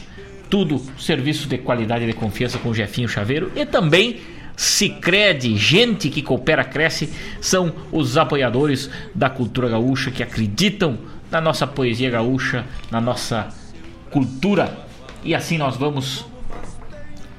tudo 0.48 0.80
serviço 0.98 1.48
de 1.48 1.59
qualidade 1.59 2.04
e 2.04 2.06
de 2.09 2.12
confiança 2.12 2.59
com 2.59 2.72
Jefinho 2.72 3.09
Chaveiro 3.09 3.52
e 3.54 3.64
também 3.66 4.20
Sicredi, 4.61 5.56
gente 5.56 6.11
que 6.11 6.20
coopera, 6.20 6.62
cresce, 6.62 7.11
são 7.40 7.72
os 7.90 8.18
apoiadores 8.18 8.90
da 9.14 9.30
cultura 9.30 9.70
gaúcha 9.70 10.11
que 10.11 10.22
acreditam 10.22 10.98
na 11.30 11.40
nossa 11.40 11.66
poesia 11.66 12.11
gaúcha, 12.11 12.66
na 12.90 13.00
nossa 13.00 13.48
cultura. 14.11 14.76
E 15.24 15.35
assim 15.35 15.56
nós 15.56 15.78
vamos 15.78 16.26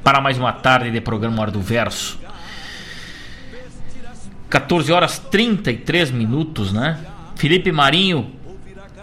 para 0.04 0.20
mais 0.20 0.40
uma 0.40 0.52
tarde 0.52 0.90
de 0.90 1.00
programa 1.00 1.44
Hora 1.44 1.52
do 1.52 1.62
Verso. 1.62 2.20
14 4.52 4.92
horas 4.92 5.18
33 5.18 6.12
minutos, 6.12 6.72
né? 6.72 7.00
Felipe 7.36 7.72
Marinho 7.72 8.30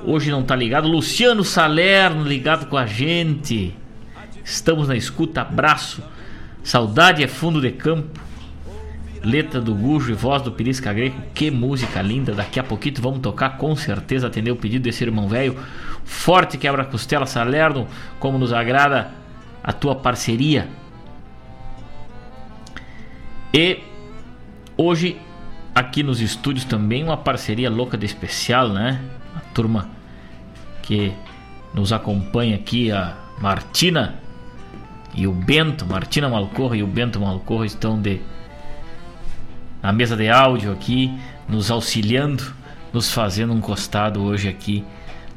hoje 0.05 0.31
não 0.31 0.43
tá 0.43 0.55
ligado. 0.55 0.87
Luciano 0.87 1.43
Salerno 1.43 2.23
ligado 2.23 2.67
com 2.67 2.77
a 2.77 2.87
gente. 2.87 3.75
Estamos 4.45 4.87
na 4.87 4.95
escuta. 4.95 5.41
Abraço 5.41 6.03
Saudade 6.63 7.25
é 7.25 7.27
fundo 7.27 7.63
de 7.63 7.71
campo. 7.71 8.21
Letra 9.25 9.59
do 9.59 9.75
Gujo 9.75 10.13
e 10.13 10.15
voz 10.15 10.43
do 10.43 10.53
Pirisca 10.53 10.93
Greco. 10.93 11.17
Que 11.33 11.51
música 11.51 12.03
linda. 12.03 12.35
Daqui 12.35 12.61
a 12.61 12.63
pouquinho 12.63 12.97
vamos 13.01 13.21
tocar, 13.21 13.57
com 13.57 13.75
certeza, 13.75 14.27
atender 14.27 14.51
o 14.51 14.57
pedido 14.57 14.83
desse 14.83 15.03
irmão 15.03 15.29
velho. 15.29 15.57
Forte 16.05 16.59
quebra-costela 16.59 17.25
Salerno, 17.25 17.89
como 18.21 18.37
nos 18.37 18.53
agrada 18.53 19.13
a 19.65 19.73
tua 19.73 19.95
parceria. 19.95 20.69
E 23.55 23.79
hoje, 24.77 25.17
aqui 25.79 26.03
nos 26.03 26.21
estúdios 26.21 26.65
também, 26.65 27.05
uma 27.05 27.17
parceria 27.17 27.71
louca 27.71 27.97
de 27.97 28.05
especial, 28.05 28.69
né? 28.69 29.01
A 29.37 29.41
turma 29.55 29.89
que 30.83 31.13
nos 31.73 31.93
acompanha 31.93 32.57
aqui, 32.57 32.91
a 32.91 33.17
Martina 33.41 34.17
e 35.15 35.27
o 35.27 35.33
Bento, 35.33 35.87
Martina 35.87 36.29
Malcorra 36.29 36.77
e 36.77 36.83
o 36.83 36.87
Bento 36.87 37.21
Malcorra 37.21 37.67
estão 37.67 38.01
de 38.01 38.21
na 39.81 39.93
mesa 39.93 40.17
de 40.17 40.29
áudio 40.29 40.73
aqui, 40.73 41.13
nos 41.49 41.71
auxiliando, 41.71 42.43
nos 42.93 43.13
fazendo 43.13 43.53
um 43.53 43.61
costado 43.61 44.23
hoje 44.23 44.49
aqui 44.49 44.85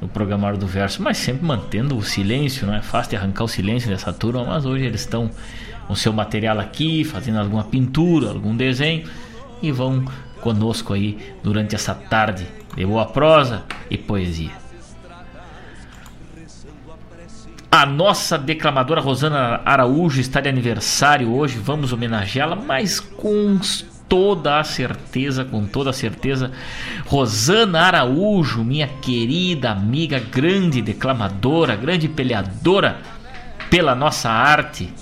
no 0.01 0.07
programar 0.07 0.57
do 0.57 0.65
verso, 0.65 1.03
mas 1.03 1.17
sempre 1.17 1.45
mantendo 1.45 1.95
o 1.95 2.01
silêncio, 2.01 2.65
não 2.65 2.73
é 2.73 2.81
fácil 2.81 3.11
de 3.11 3.17
arrancar 3.17 3.43
o 3.43 3.47
silêncio 3.47 3.87
dessa 3.87 4.11
turma, 4.11 4.43
mas 4.43 4.65
hoje 4.65 4.85
eles 4.85 5.01
estão 5.01 5.29
com 5.87 5.93
seu 5.93 6.11
material 6.11 6.59
aqui, 6.59 7.03
fazendo 7.03 7.37
alguma 7.37 7.63
pintura, 7.63 8.29
algum 8.29 8.55
desenho 8.55 9.07
e 9.61 9.71
vão 9.71 10.03
conosco 10.41 10.93
aí 10.93 11.17
durante 11.43 11.75
essa 11.75 11.93
tarde 11.93 12.47
de 12.75 12.85
boa 12.85 13.05
prosa 13.05 13.63
e 13.89 13.97
poesia. 13.97 14.51
A 17.71 17.85
nossa 17.85 18.37
declamadora 18.37 18.99
Rosana 18.99 19.61
Araújo 19.63 20.19
está 20.19 20.41
de 20.41 20.49
aniversário 20.49 21.33
hoje, 21.33 21.57
vamos 21.57 21.93
homenageá-la, 21.93 22.55
mas 22.55 22.99
com 22.99 23.57
toda 24.09 24.59
a 24.59 24.63
certeza, 24.65 25.45
com 25.45 25.65
toda 25.65 25.91
a 25.91 25.93
certeza, 25.93 26.51
Rosana 27.05 27.83
Araújo, 27.83 28.61
minha 28.61 28.89
querida 28.89 29.71
amiga, 29.71 30.19
grande 30.19 30.81
declamadora, 30.81 31.77
grande 31.77 32.09
peleadora 32.09 32.97
pela 33.69 33.95
nossa 33.95 34.29
arte, 34.29 34.93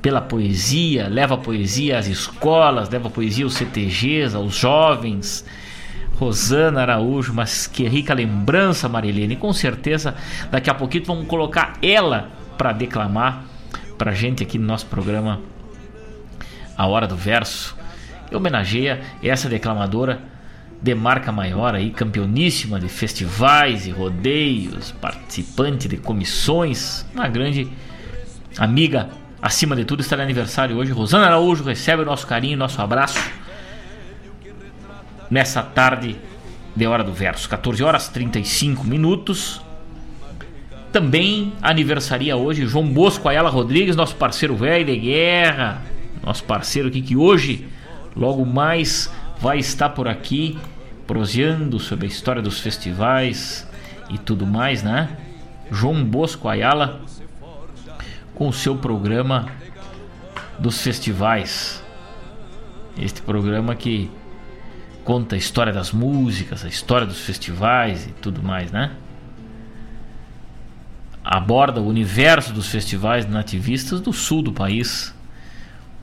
pela 0.00 0.20
poesia, 0.20 1.08
leva 1.08 1.34
a 1.34 1.38
poesia 1.38 1.98
às 1.98 2.06
escolas, 2.06 2.88
leva 2.88 3.08
a 3.08 3.10
poesia 3.10 3.44
aos 3.44 3.54
CTGs, 3.54 4.34
aos 4.34 4.54
jovens. 4.54 5.44
Rosana 6.18 6.82
Araújo, 6.82 7.32
mas 7.32 7.68
que 7.68 7.86
rica 7.86 8.12
lembrança, 8.12 8.88
Marilene. 8.88 9.36
Com 9.36 9.52
certeza, 9.52 10.16
daqui 10.50 10.68
a 10.68 10.74
pouquinho 10.74 11.04
vamos 11.04 11.28
colocar 11.28 11.74
ela 11.80 12.30
para 12.56 12.72
declamar 12.72 13.44
pra 13.96 14.12
gente 14.12 14.42
aqui 14.42 14.58
no 14.58 14.66
nosso 14.66 14.86
programa 14.86 15.40
A 16.76 16.86
Hora 16.86 17.06
do 17.06 17.14
Verso. 17.14 17.76
E 18.30 18.34
homenageia 18.34 19.00
essa 19.22 19.48
declamadora 19.48 20.20
de 20.82 20.94
marca 20.94 21.30
maior 21.30 21.74
aí, 21.74 21.90
campeoníssima 21.90 22.80
de 22.80 22.88
festivais 22.88 23.86
e 23.86 23.90
rodeios, 23.90 24.92
participante 25.00 25.88
de 25.88 25.96
comissões, 25.96 27.06
uma 27.14 27.28
grande 27.28 27.68
amiga 28.56 29.08
acima 29.40 29.76
de 29.76 29.84
tudo, 29.84 30.00
está 30.00 30.16
de 30.16 30.22
aniversário 30.22 30.76
hoje. 30.76 30.92
Rosana 30.92 31.26
Araújo 31.26 31.64
recebe 31.64 32.02
o 32.02 32.04
nosso 32.04 32.26
carinho, 32.26 32.56
nosso 32.56 32.80
abraço 32.80 33.18
nessa 35.30 35.62
tarde 35.62 36.16
de 36.74 36.86
Hora 36.86 37.04
do 37.04 37.12
Verso. 37.12 37.48
14 37.48 37.82
horas 37.82 38.08
35 38.08 38.84
minutos. 38.84 39.60
Também 40.92 41.52
aniversaria 41.60 42.36
hoje 42.36 42.66
João 42.66 42.86
Bosco 42.86 43.28
Ayala 43.28 43.50
Rodrigues, 43.50 43.94
nosso 43.94 44.16
parceiro 44.16 44.56
velho 44.56 44.86
de 44.86 44.96
guerra, 44.96 45.82
nosso 46.24 46.44
parceiro 46.44 46.88
aqui 46.88 47.02
que 47.02 47.14
hoje, 47.16 47.68
logo 48.16 48.44
mais, 48.44 49.12
vai 49.38 49.58
estar 49.58 49.90
por 49.90 50.08
aqui 50.08 50.58
proseando 51.06 51.78
sobre 51.78 52.06
a 52.06 52.08
história 52.08 52.40
dos 52.40 52.60
festivais 52.60 53.68
e 54.08 54.16
tudo 54.16 54.46
mais, 54.46 54.82
né? 54.82 55.10
João 55.70 56.02
Bosco 56.02 56.48
Ayala 56.48 57.02
com 58.38 58.46
o 58.46 58.52
seu 58.52 58.76
programa 58.76 59.48
dos 60.60 60.80
festivais. 60.80 61.82
Este 62.96 63.20
programa 63.20 63.74
que 63.74 64.08
conta 65.04 65.34
a 65.34 65.38
história 65.38 65.72
das 65.72 65.90
músicas, 65.90 66.64
a 66.64 66.68
história 66.68 67.04
dos 67.04 67.20
festivais 67.20 68.06
e 68.06 68.12
tudo 68.12 68.40
mais, 68.40 68.70
né? 68.70 68.92
Aborda 71.24 71.80
o 71.80 71.88
universo 71.88 72.52
dos 72.52 72.68
festivais 72.68 73.28
nativistas 73.28 74.00
do 74.00 74.12
sul 74.12 74.40
do 74.40 74.52
país. 74.52 75.12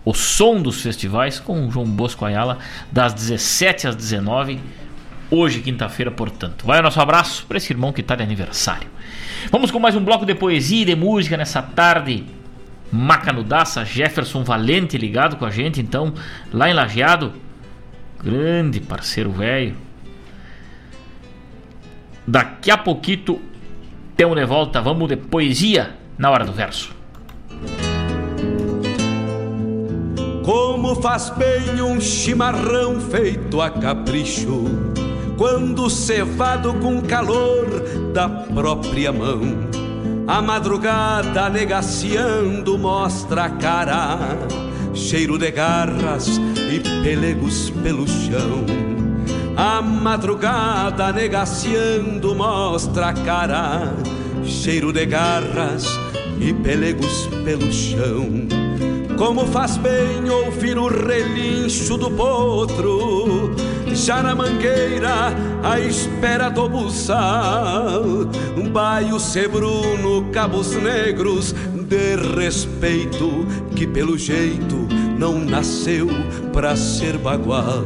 O 0.03 0.13
som 0.13 0.61
dos 0.61 0.81
festivais 0.81 1.39
com 1.39 1.71
João 1.71 1.85
Bosco 1.85 2.25
Ayala, 2.25 2.59
das 2.91 3.13
17 3.13 3.87
às 3.87 3.95
19 3.95 4.59
hoje, 5.35 5.61
quinta-feira, 5.61 6.09
portanto. 6.09 6.65
Vai 6.65 6.79
o 6.79 6.83
nosso 6.83 6.99
abraço 6.99 7.45
para 7.45 7.57
esse 7.57 7.71
irmão 7.71 7.91
que 7.91 8.01
está 8.01 8.15
de 8.15 8.23
aniversário. 8.23 8.87
Vamos 9.51 9.71
com 9.71 9.79
mais 9.79 9.95
um 9.95 10.03
bloco 10.03 10.25
de 10.25 10.33
poesia 10.33 10.81
e 10.81 10.85
de 10.85 10.95
música 10.95 11.37
nessa 11.37 11.61
tarde 11.61 12.25
macanudaça. 12.91 13.83
Jefferson 13.83 14.43
Valente 14.43 14.97
ligado 14.97 15.35
com 15.35 15.45
a 15.45 15.51
gente, 15.51 15.81
então, 15.81 16.13
lá 16.51 16.69
em 16.69 16.73
Lajeado. 16.73 17.33
Grande 18.23 18.79
parceiro 18.79 19.31
velho. 19.31 19.75
Daqui 22.25 22.71
a 22.71 22.77
pouquito 22.77 23.39
temos 24.15 24.35
de 24.35 24.45
volta. 24.45 24.81
Vamos 24.81 25.07
de 25.07 25.17
poesia 25.17 25.95
na 26.17 26.31
hora 26.31 26.45
do 26.45 26.53
verso. 26.53 26.95
Como 30.43 30.95
faz 30.95 31.29
bem 31.31 31.81
um 31.81 31.99
chimarrão 31.99 32.99
feito 32.99 33.61
a 33.61 33.69
capricho 33.69 34.65
quando 35.37 35.89
cevado 35.89 36.73
com 36.75 37.01
calor 37.01 37.67
da 38.13 38.29
própria 38.29 39.11
mão. 39.11 39.41
A 40.27 40.41
madrugada 40.41 41.49
negaciando 41.49 42.77
mostra 42.77 43.45
a 43.45 43.49
cara, 43.49 44.17
cheiro 44.93 45.37
de 45.37 45.51
garras 45.51 46.39
e 46.71 46.79
pelegos 47.03 47.69
pelo 47.83 48.07
chão. 48.07 48.65
A 49.55 49.81
madrugada 49.81 51.13
negaciando 51.13 52.33
mostra 52.33 53.09
a 53.09 53.13
cara, 53.13 53.93
cheiro 54.43 54.91
de 54.91 55.05
garras 55.05 55.85
e 56.39 56.53
pelegos 56.53 57.29
pelo 57.43 57.71
chão. 57.71 58.47
Como 59.17 59.45
faz 59.45 59.77
bem 59.77 60.29
ouvir 60.29 60.77
o 60.77 60.87
relincho 60.87 61.97
do 61.97 62.11
potro 62.11 63.55
já 63.95 64.21
na 64.21 64.35
mangueira, 64.35 65.33
à 65.63 65.79
espera 65.79 66.49
do 66.49 66.67
buçal. 66.67 68.03
Baio 68.71 69.19
sebruno, 69.19 70.29
cabos 70.31 70.75
negros, 70.75 71.53
de 71.87 72.15
respeito, 72.35 73.47
que 73.75 73.87
pelo 73.87 74.17
jeito 74.17 74.87
não 75.17 75.39
nasceu 75.39 76.07
pra 76.51 76.75
ser 76.75 77.17
bagual. 77.17 77.85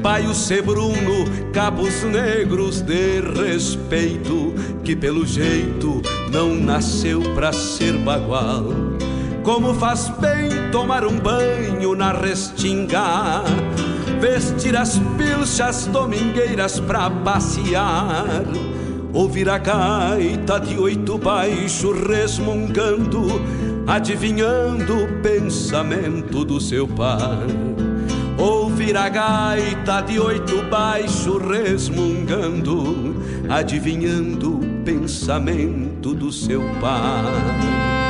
Baio 0.00 0.34
sebruno, 0.34 1.24
cabos 1.52 2.02
negros, 2.04 2.80
de 2.80 3.20
respeito, 3.20 4.54
que 4.82 4.96
pelo 4.96 5.26
jeito 5.26 6.00
não 6.30 6.54
nasceu 6.54 7.20
pra 7.34 7.52
ser 7.52 7.92
bagual. 7.98 8.64
Como 9.42 9.74
faz 9.74 10.08
bem 10.20 10.70
tomar 10.70 11.04
um 11.04 11.18
banho 11.18 11.94
na 11.94 12.12
restinga 12.12 13.42
vestir 14.20 14.76
as 14.76 14.98
pilchas 15.16 15.86
domingueiras 15.86 16.80
pra 16.80 17.10
passear, 17.10 18.44
ouvir 19.12 19.48
a 19.48 19.58
gaita 19.58 20.58
de 20.58 20.78
oito 20.78 21.18
baixo 21.18 21.92
resmungando, 21.92 23.40
adivinhando 23.86 25.04
o 25.04 25.22
pensamento 25.22 26.44
do 26.44 26.60
seu 26.60 26.86
par. 26.86 27.46
Ouvir 28.38 28.96
a 28.96 29.08
gaita 29.08 30.00
de 30.00 30.18
oito 30.18 30.62
baixo 30.62 31.38
resmungando, 31.38 33.14
adivinhando 33.48 34.56
o 34.56 34.84
pensamento 34.84 36.14
do 36.14 36.32
seu 36.32 36.62
pai. 36.80 38.01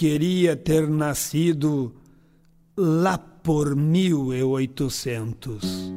Queria 0.00 0.56
ter 0.56 0.88
nascido 0.88 1.92
lá 2.74 3.18
por 3.18 3.76
1800, 3.76 5.92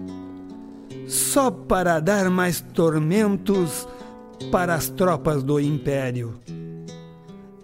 só 1.07 1.49
para 1.49 2.01
dar 2.01 2.29
mais 2.29 2.59
tormentos 2.59 3.87
para 4.51 4.75
as 4.75 4.89
tropas 4.89 5.41
do 5.41 5.57
Império. 5.57 6.37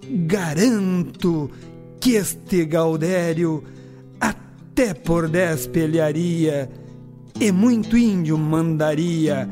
Garanto 0.09 1.51
que 1.99 2.11
este 2.11 2.63
Gaudério 2.63 3.61
até 4.17 4.93
por 4.93 5.27
dez 5.27 5.67
pelearia 5.67 6.69
e 7.37 7.51
muito 7.51 7.97
índio 7.97 8.37
mandaria 8.37 9.45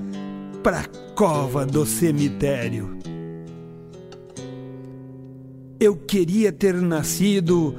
pra 0.63 0.85
cova 1.15 1.65
do 1.65 1.85
cemitério. 1.85 2.96
Eu 5.87 5.95
queria 5.95 6.51
ter 6.51 6.73
nascido 6.73 7.73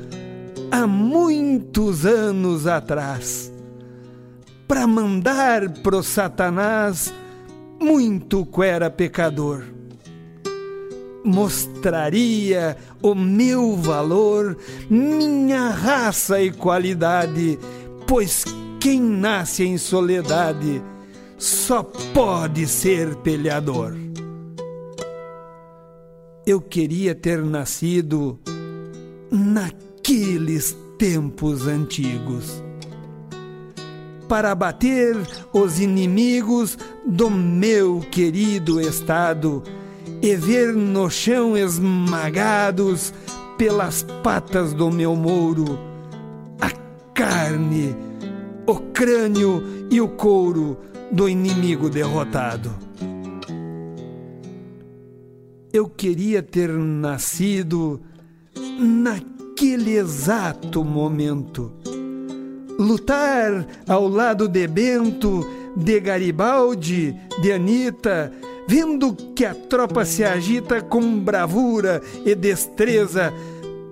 há 0.71 0.87
muitos 0.87 2.07
anos 2.07 2.67
atrás, 2.67 3.53
para 4.67 4.87
mandar 4.87 5.69
pro 5.83 6.03
Satanás 6.03 7.13
muito 7.79 8.47
quera 8.47 8.89
pecador. 8.89 9.63
Mostraria 11.23 12.79
o 13.03 13.15
meu 13.15 13.77
valor, 13.77 14.57
minha 14.89 15.69
raça 15.69 16.41
e 16.41 16.51
qualidade, 16.51 17.59
pois 18.07 18.43
quem 18.81 19.03
nasce 19.03 19.65
em 19.65 19.77
soledade 19.77 20.83
só 21.37 21.83
pode 22.15 22.67
ser 22.67 23.17
peleador. 23.17 24.08
Eu 26.49 26.63
queria 26.63 27.15
ter 27.15 27.43
nascido 27.43 28.39
naqueles 29.31 30.75
tempos 30.97 31.67
antigos. 31.67 32.65
Para 34.27 34.55
bater 34.55 35.15
os 35.53 35.79
inimigos 35.79 36.79
do 37.05 37.31
meu 37.31 38.01
querido 38.11 38.81
estado 38.81 39.63
e 40.23 40.35
ver 40.37 40.73
no 40.73 41.11
chão 41.11 41.55
esmagados 41.55 43.13
pelas 43.59 44.03
patas 44.23 44.73
do 44.73 44.91
meu 44.91 45.15
mouro 45.15 45.79
a 46.59 46.71
carne, 47.13 47.95
o 48.67 48.75
crânio 48.95 49.87
e 49.91 50.01
o 50.01 50.09
couro 50.09 50.79
do 51.13 51.29
inimigo 51.29 51.91
derrotado. 51.91 52.88
Eu 55.73 55.87
queria 55.87 56.43
ter 56.43 56.71
nascido 56.71 58.01
naquele 58.79 59.97
exato 59.97 60.83
momento. 60.83 61.73
Lutar 62.79 63.67
ao 63.87 64.09
lado 64.09 64.49
de 64.49 64.67
Bento, 64.67 65.47
de 65.77 66.01
Garibaldi, 66.01 67.15
de 67.43 67.53
Anita, 67.53 68.33
vendo 68.67 69.15
que 69.35 69.45
a 69.45 69.55
tropa 69.55 70.07
se 70.07 70.25
agita 70.25 70.81
com 70.81 71.21
bravura 71.21 72.01
e 72.25 72.35
destreza 72.35 73.33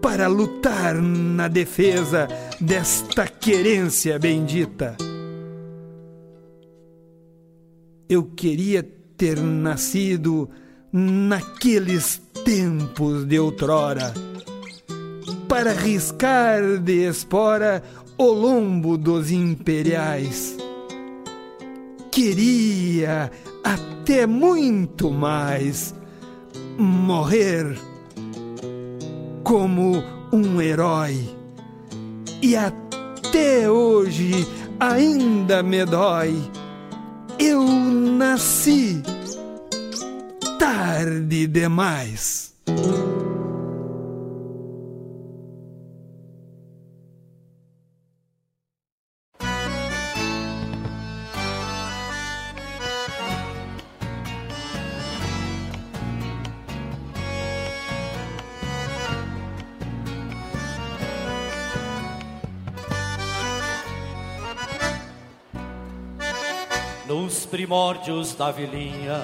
para 0.00 0.28
lutar 0.28 0.94
na 0.94 1.46
defesa 1.46 2.26
desta 2.58 3.26
querência 3.26 4.18
bendita. 4.18 4.96
Eu 8.08 8.22
queria 8.24 8.82
ter 9.16 9.38
nascido 9.40 10.48
naqueles 10.98 12.22
tempos 12.42 13.26
de 13.26 13.38
outrora, 13.38 14.14
para 15.46 15.74
riscar 15.74 16.78
de 16.78 17.06
espora 17.06 17.82
o 18.16 18.24
lombo 18.24 18.96
dos 18.96 19.30
imperiais. 19.30 20.56
Queria 22.10 23.30
até 23.62 24.26
muito 24.26 25.10
mais 25.10 25.94
morrer 26.78 27.78
como 29.44 30.02
um 30.32 30.62
herói. 30.62 31.28
E 32.40 32.56
até 32.56 33.70
hoje 33.70 34.48
ainda 34.80 35.62
me 35.62 35.84
dói. 35.84 36.34
Eu 37.38 37.68
nasci 37.68 39.02
tarde 40.58 41.46
demais. 41.46 42.54
Nos 67.06 67.46
primórdios 67.46 68.34
da 68.34 68.50
vilinha 68.50 69.20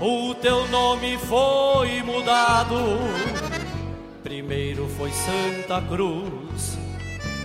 o 0.00 0.34
teu 0.34 0.66
nome 0.68 1.18
foi 1.18 2.02
mudado. 2.02 2.76
Primeiro 4.22 4.88
foi 4.96 5.10
Santa 5.10 5.82
Cruz, 5.82 6.78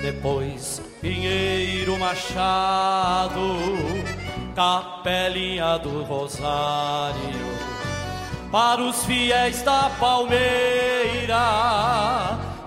depois 0.02 0.82
Pinheiro 1.02 1.98
Machado, 1.98 3.58
Capelinha 4.56 5.80
do 5.80 6.04
Rosário. 6.04 7.44
Para 8.52 8.84
os 8.84 9.04
fiéis 9.06 9.64
da 9.64 9.90
Palmeira, 10.00 11.40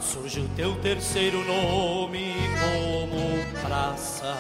surge 0.01 0.41
o 0.41 0.49
teu 0.57 0.75
terceiro 0.77 1.45
nome 1.45 2.35
como 2.61 3.63
Praça 3.63 4.37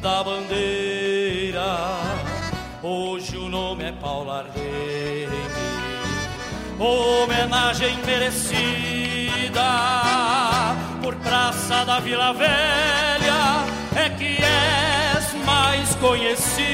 da 0.00 0.22
Bandeira 0.22 2.29
Hoje 2.82 3.36
o 3.36 3.46
nome 3.50 3.84
é 3.84 3.92
Paulo 3.92 4.30
Ardeme, 4.30 5.28
homenagem 6.78 7.98
merecida 8.06 9.60
por 11.02 11.14
Praça 11.16 11.84
da 11.84 12.00
Vila 12.00 12.32
Velha, 12.32 13.66
é 13.94 14.08
que 14.08 14.38
és 14.42 15.34
mais 15.44 15.94
conhecida. 15.96 16.70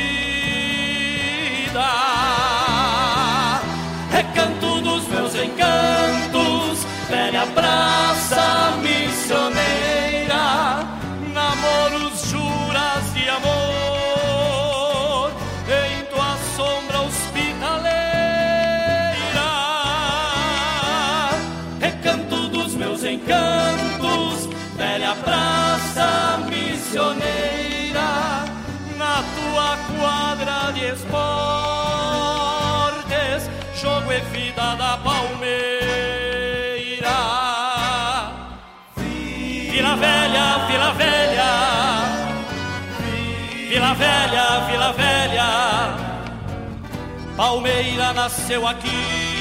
Palmeira 47.36 48.12
nasceu 48.14 48.66
aqui 48.66 49.36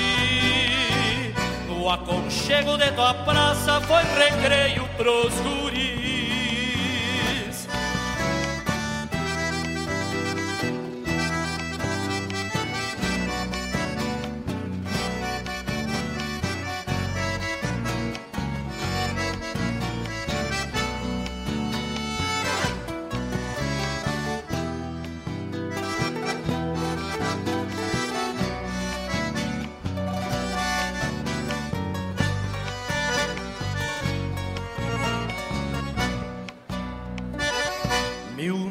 o 1.85 1.89
aconchego 1.89 2.77
de 2.77 2.91
tua 2.93 3.13
praça 3.13 3.79
foi 3.81 4.01
recreio 4.17 4.87
pros 4.97 5.31
guris. 5.41 5.94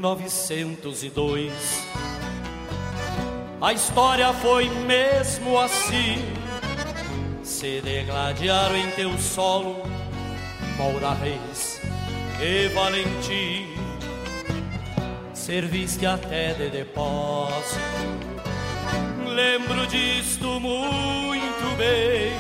1902. 0.05 1.53
A 3.61 3.73
história 3.73 4.31
foi 4.35 4.69
mesmo 4.69 5.59
assim. 5.59 6.23
Se 7.43 7.81
degladiaram 7.81 8.77
em 8.77 8.91
teu 8.91 9.17
solo 9.19 9.83
Moura 10.77 11.15
Reis 11.15 11.81
e 12.39 12.69
Valentim. 12.69 13.73
Serviste 15.33 16.05
até 16.05 16.53
de 16.53 16.69
depósito. 16.69 17.81
Lembro 19.27 19.87
disto 19.87 20.61
muito 20.61 21.77
bem. 21.79 22.35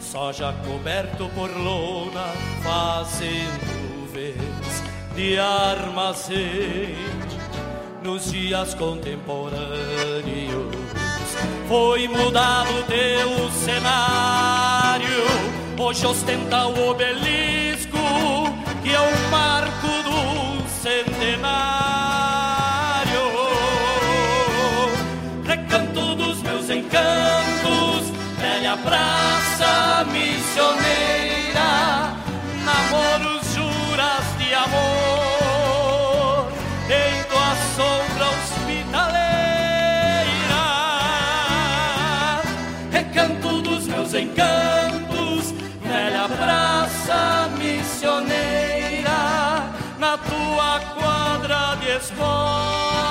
Só 0.00 0.32
já 0.32 0.54
coberto 0.64 1.28
por 1.34 1.50
lona, 1.50 2.24
fazendo 2.62 4.10
vez 4.12 4.49
de 5.20 5.38
armazém 5.38 6.96
nos 8.02 8.32
dias 8.32 8.72
contemporâneos. 8.72 10.74
Foi 11.68 12.08
mudado 12.08 12.72
teu 12.88 13.50
cenário, 13.50 15.22
hoje 15.78 16.06
ostenta 16.06 16.68
o 16.68 16.88
obelisco 16.88 17.98
que 18.82 18.94
é 18.94 19.00
o 19.00 19.30
marco 19.30 19.88
do 20.08 20.66
centenário. 20.82 21.20
Recanto 25.44 26.14
dos 26.14 26.42
meus 26.42 26.70
encantos, 26.70 28.10
velha 28.40 28.74
praça 28.78 29.69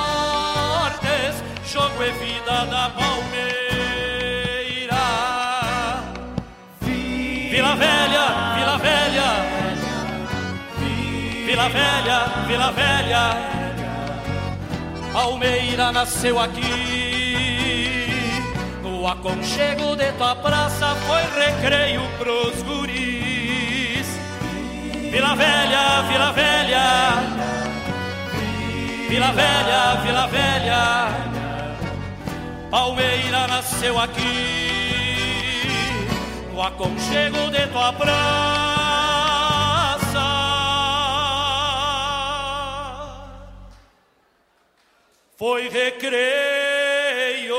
fortes, 0.00 1.34
jogo 1.72 2.02
e 2.02 2.10
vida 2.12 2.56
da 2.66 2.84
palmeira. 2.90 3.30
Vila 7.50 7.74
Velha, 7.76 8.26
Vila 8.56 8.76
Velha, 8.78 9.30
Vila 11.46 11.68
Velha, 11.68 12.18
Vila 12.46 12.70
Velha, 12.72 13.24
Palmeira 15.12 15.92
nasceu 15.92 16.38
aqui. 16.38 17.80
No 18.82 19.06
aconchego 19.08 19.96
de 19.96 20.12
tua 20.12 20.36
praça 20.36 20.94
foi 21.06 21.22
recreio 21.42 22.02
pros 22.18 22.62
guris. 22.62 24.06
Vila 25.10 25.34
Velha, 25.34 26.02
Vila 26.08 26.32
Velha, 26.32 26.84
Vila 29.10 29.32
Velha, 29.32 29.96
Vila 30.04 30.26
Velha, 30.28 31.08
Palmeira 32.70 33.48
nasceu 33.48 33.98
aqui 33.98 34.22
no 36.54 36.62
aconchego 36.62 37.50
de 37.50 37.66
tua 37.66 37.92
praça. 37.92 38.20
Foi 45.36 45.68
recreio 45.68 47.56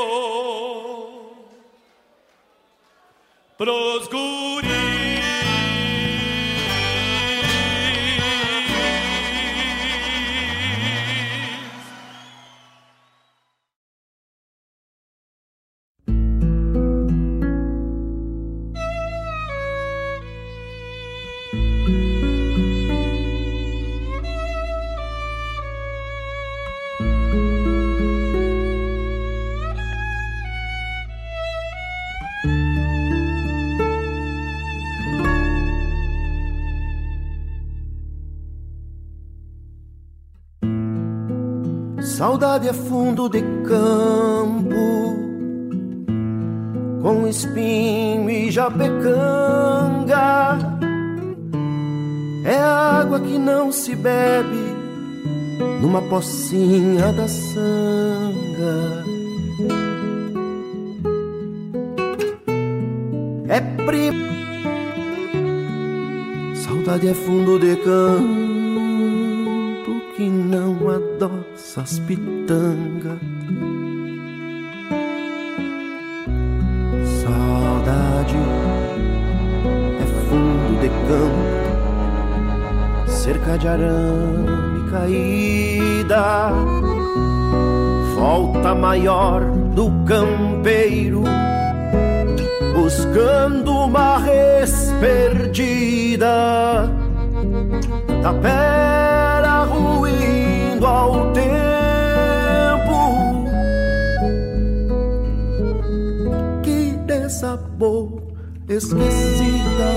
pros 3.58 4.08
guris. 4.08 5.01
Saudade 42.22 42.70
é 42.70 42.74
fundo 42.74 43.28
de 43.28 43.42
campo, 43.66 44.76
com 47.02 47.28
espinho 47.28 48.30
e 48.30 48.52
japecanga. 48.52 49.00
É 52.46 52.58
água 52.58 53.20
que 53.22 53.40
não 53.40 53.72
se 53.72 53.96
bebe 53.96 54.76
numa 55.82 56.04
pocinha 56.04 57.12
da 57.12 57.28
sanga. 57.28 59.04
É 63.50 63.62
primo. 63.84 64.28
Saudade 66.54 67.08
é 67.08 67.16
fundo 67.16 67.58
de 67.58 67.76
campo 67.78 68.51
adoça 71.72 71.82
as 71.82 72.00
pitangas. 72.00 73.20
Saudade 77.22 78.36
é 80.00 80.06
fundo 80.28 80.80
de 80.82 80.90
campo, 81.08 81.52
cerca 83.08 83.58
de 83.58 83.68
arame 83.68 84.92
caída. 84.92 86.52
Volta 88.16 88.76
maior 88.76 89.42
do 89.74 89.90
campeiro, 90.06 91.24
buscando 92.76 93.72
uma 93.72 94.18
res 94.20 94.94
perdida. 95.00 96.90
Tapera 98.22 98.91
esquecida. 108.76 109.92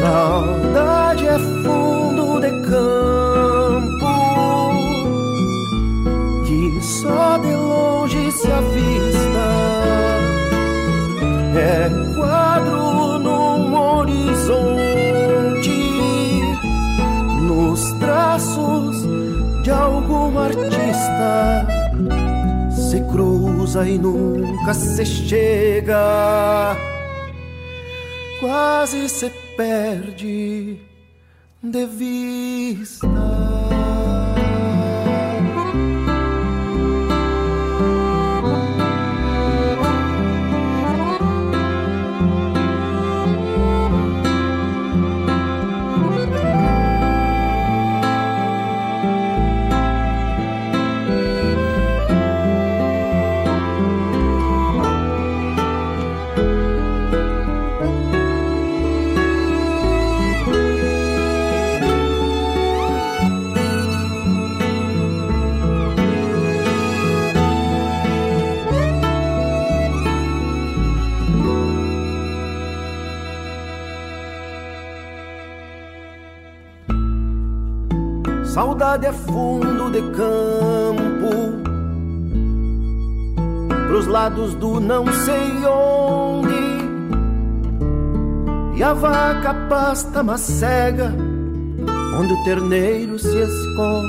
Saudade 0.00 1.26
é 1.26 1.38
fundo 1.62 2.40
de 2.40 2.50
campo 2.68 4.06
que 6.46 6.80
só 6.82 7.38
de 7.38 7.54
longe 7.54 8.32
se 8.32 8.50
avista. 8.50 9.46
É 11.56 11.90
quadro 12.16 13.18
num 13.18 13.74
horizonte 13.74 14.88
nos 17.42 17.92
traços 17.94 19.02
de 19.62 19.70
algum 19.70 20.38
artista 20.38 21.66
se 22.88 23.00
cruza 23.02 23.86
e 23.86 23.98
nunca 23.98 24.72
se 24.72 25.04
chega, 25.04 26.74
quase 28.40 29.08
se 29.08 29.30
perde 29.56 30.80
de 31.62 31.86
vista. 31.86 32.47
Saudade 78.88 79.06
é 79.06 79.12
fundo 79.12 79.90
de 79.90 80.00
campo, 80.16 81.28
pros 83.86 84.06
lados 84.06 84.54
do 84.54 84.80
não 84.80 85.04
sei 85.12 85.66
onde. 85.66 86.54
E 88.78 88.82
a 88.82 88.94
vaca 88.94 89.52
pasta 89.68 90.22
macega, 90.22 91.14
onde 92.18 92.32
o 92.32 92.44
terneiro 92.44 93.18
se 93.18 93.36
esconde. 93.36 94.08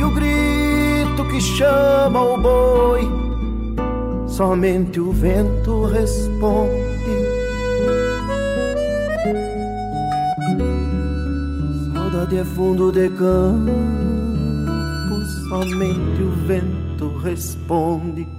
E 0.00 0.02
o 0.02 0.10
grito 0.10 1.24
que 1.30 1.40
chama 1.40 2.22
o 2.22 2.36
boi, 2.38 3.08
somente 4.26 4.98
o 4.98 5.12
vento 5.12 5.84
responde. 5.84 6.85
Saudade 12.26 12.38
é 12.38 12.44
fundo 12.44 12.90
de 12.90 13.08
campo, 13.10 13.70
somente 15.48 16.22
o 16.22 16.30
vento 16.46 17.16
responde. 17.18 18.35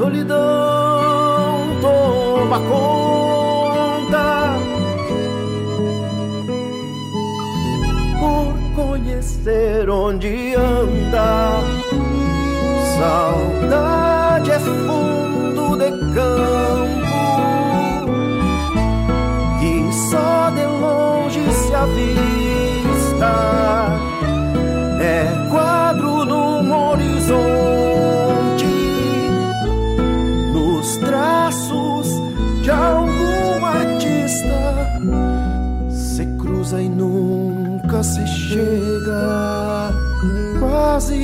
Solidão 0.00 1.78
toma 1.82 2.58
conta. 2.60 4.56
Por 8.18 8.54
conhecer 8.82 9.90
onde 9.90 10.54
anda, 10.54 11.60
saudade 12.98 14.50
é 14.52 14.58
fundo 14.58 15.76
de 15.76 15.90
campo 16.14 17.00
que 19.60 19.92
só 20.10 20.48
de 20.50 20.64
longe 20.64 21.52
se 21.52 21.74
avista. 21.74 22.29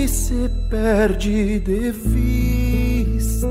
Se 0.09 0.51
perde 0.71 1.61
de 1.61 1.91
vista. 1.91 3.49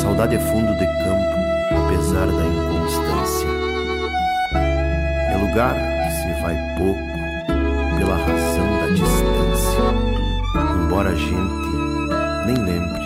Saudade 0.00 0.36
é 0.36 0.40
fundo 0.40 0.72
de 0.74 0.86
campo, 0.86 1.36
apesar 1.84 2.26
da 2.26 2.44
inconstância. 2.46 3.48
É 5.32 5.36
lugar 5.38 5.74
que 5.74 6.10
se 6.12 6.28
vai 6.42 6.56
pouco 6.76 7.08
pela 7.98 8.16
razão 8.16 8.68
da 8.80 8.88
distância. 8.88 9.86
Embora 10.84 11.10
a 11.10 11.14
gente 11.14 11.68
nem 12.46 12.56
lembre, 12.56 13.04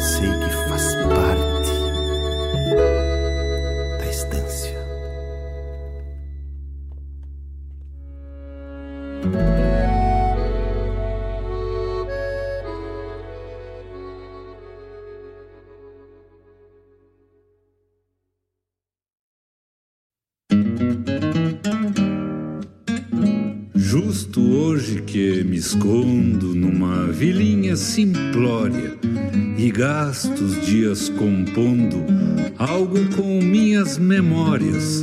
sei 0.00 0.30
que 0.30 0.50
faz 0.68 0.94
parte 0.94 1.41
escondo 25.72 26.54
numa 26.54 27.06
vilinha 27.06 27.76
simplória 27.76 28.94
e 29.56 29.70
gasto 29.70 30.38
os 30.38 30.66
dias 30.66 31.08
compondo 31.08 32.04
algo 32.58 32.98
com 33.16 33.40
minhas 33.40 33.96
memórias. 33.96 35.02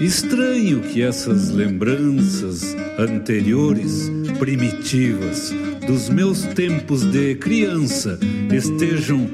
Estranho 0.00 0.82
que 0.82 1.02
essas 1.02 1.50
lembranças 1.50 2.76
anteriores, 2.96 4.08
primitivas, 4.38 5.52
dos 5.84 6.08
meus 6.08 6.44
tempos 6.44 7.04
de 7.10 7.34
criança 7.34 8.16
estejam 8.52 9.28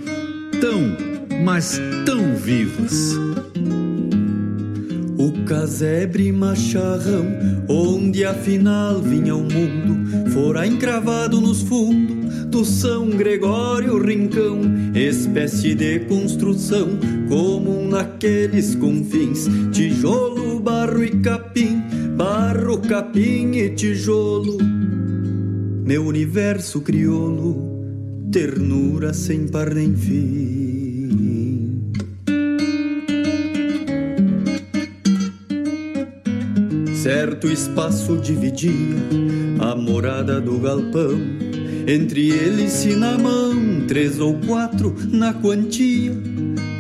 tão, 0.63 0.97
mas 1.45 1.79
tão 2.07 2.37
vivas. 2.37 3.19
O 5.21 5.45
casebre 5.45 6.33
macharrão, 6.33 7.27
onde 7.69 8.25
afinal 8.25 9.03
vinha 9.03 9.37
o 9.37 9.43
mundo, 9.43 10.31
fora 10.31 10.67
encravado 10.67 11.43
nos 11.43 11.61
fundos 11.61 12.47
do 12.47 12.65
São 12.65 13.11
Gregório 13.11 14.03
Rincão, 14.03 14.63
espécie 14.95 15.75
de 15.75 16.01
construção 16.07 16.99
comum 17.29 17.87
naqueles 17.87 18.75
confins, 18.75 19.47
tijolo, 19.71 20.59
barro 20.59 21.05
e 21.05 21.11
capim, 21.21 21.83
barro, 22.17 22.79
capim 22.79 23.57
e 23.57 23.69
tijolo. 23.75 24.57
Meu 25.85 26.07
universo 26.07 26.81
crioulo, 26.81 27.85
ternura 28.33 29.13
sem 29.13 29.47
par 29.47 29.75
nem 29.75 29.95
fim. 29.95 30.80
Certo 37.11 37.49
espaço 37.49 38.19
dividia 38.19 38.71
a 39.59 39.75
morada 39.75 40.41
do 40.41 40.61
galpão. 40.61 41.19
Entre 41.85 42.31
eles, 42.31 42.71
se 42.71 42.95
na 42.95 43.19
mão, 43.19 43.85
três 43.89 44.21
ou 44.21 44.39
quatro 44.47 44.95
na 45.11 45.35
quantia. 45.35 46.13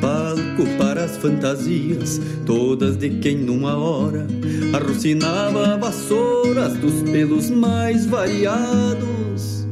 Palco 0.00 0.64
para 0.78 1.02
as 1.02 1.16
fantasias, 1.16 2.20
todas 2.46 2.96
de 2.96 3.10
quem 3.18 3.38
numa 3.38 3.76
hora 3.76 4.24
arrocinava 4.72 5.76
vassouras 5.76 6.74
dos 6.74 7.02
pelos 7.10 7.50
mais 7.50 8.06
variados. 8.06 9.66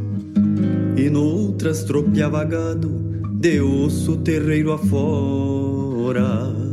E 0.96 1.08
noutras 1.08 1.84
tropeava 1.84 2.42
gado 2.42 2.90
de 3.30 3.60
osso 3.60 4.16
terreiro 4.16 4.72
afora. 4.72 6.67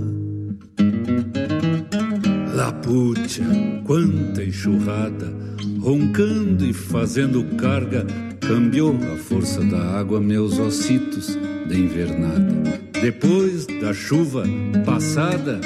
Laputia, 2.65 3.45
quanta 3.83 4.43
enxurrada, 4.43 5.31
roncando 5.79 6.65
e 6.65 6.73
fazendo 6.73 7.43
carga, 7.57 8.07
cambiou 8.39 8.97
a 9.13 9.17
força 9.17 9.61
da 9.61 9.99
água 9.99 10.19
meus 10.19 10.57
ossitos 10.57 11.37
de 11.67 11.79
invernada. 11.79 12.81
Depois 12.99 13.67
da 13.67 13.93
chuva 13.93 14.45
passada, 14.83 15.61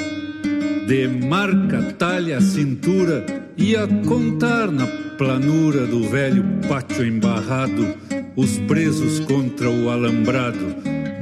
de 0.86 1.08
marca, 1.08 1.80
talha 1.94 2.36
a 2.36 2.42
cintura, 2.42 3.24
ia 3.56 3.88
contar 4.06 4.70
na 4.70 4.86
planura 5.16 5.86
do 5.86 6.06
velho 6.06 6.44
pátio 6.68 7.06
embarrado 7.06 7.94
os 8.36 8.58
presos 8.58 9.20
contra 9.20 9.70
o 9.70 9.88
alambrado, 9.88 10.76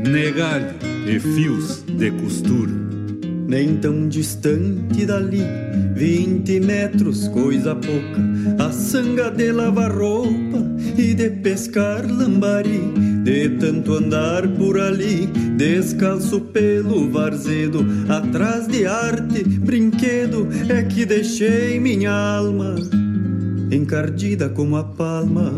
negalho 0.05 0.75
e 1.07 1.21
fios 1.21 1.85
de 1.85 2.11
costura 2.11 2.88
nem 3.49 3.79
tão 3.79 4.07
distante 4.09 5.07
dali, 5.07 5.43
vinte 5.95 6.61
metros, 6.61 7.29
coisa 7.29 7.75
pouca, 7.75 8.63
a 8.63 8.71
sanga 8.71 9.31
de 9.31 9.51
lavar 9.51 9.91
roupa 9.91 10.63
e 10.99 11.15
de 11.15 11.31
pescar 11.31 12.07
lambari, 12.07 12.93
de 13.25 13.49
tanto 13.59 13.95
andar 13.95 14.47
por 14.49 14.79
ali, 14.79 15.27
descalço 15.57 16.43
pelo 16.43 17.11
varzedo, 17.11 17.87
atrás 18.07 18.69
de 18.69 18.85
arte, 18.85 19.43
brinquedo, 19.43 20.47
é 20.69 20.83
que 20.83 21.07
deixei 21.07 21.81
minha 21.81 22.13
alma 22.13 22.77
encardida 23.73 24.51
como 24.51 24.77
a 24.77 24.85
palma 24.85 25.51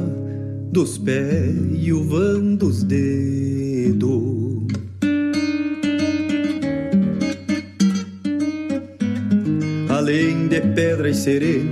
dos 0.70 0.97
pés 0.97 1.57
e 1.74 1.93
o 1.93 2.05
vão 2.05 2.55
dos 2.55 2.84
dedos. 2.84 4.39
Além 10.11 10.48
de 10.48 10.61
pedra 10.61 11.08
e 11.08 11.14
sereno, 11.14 11.70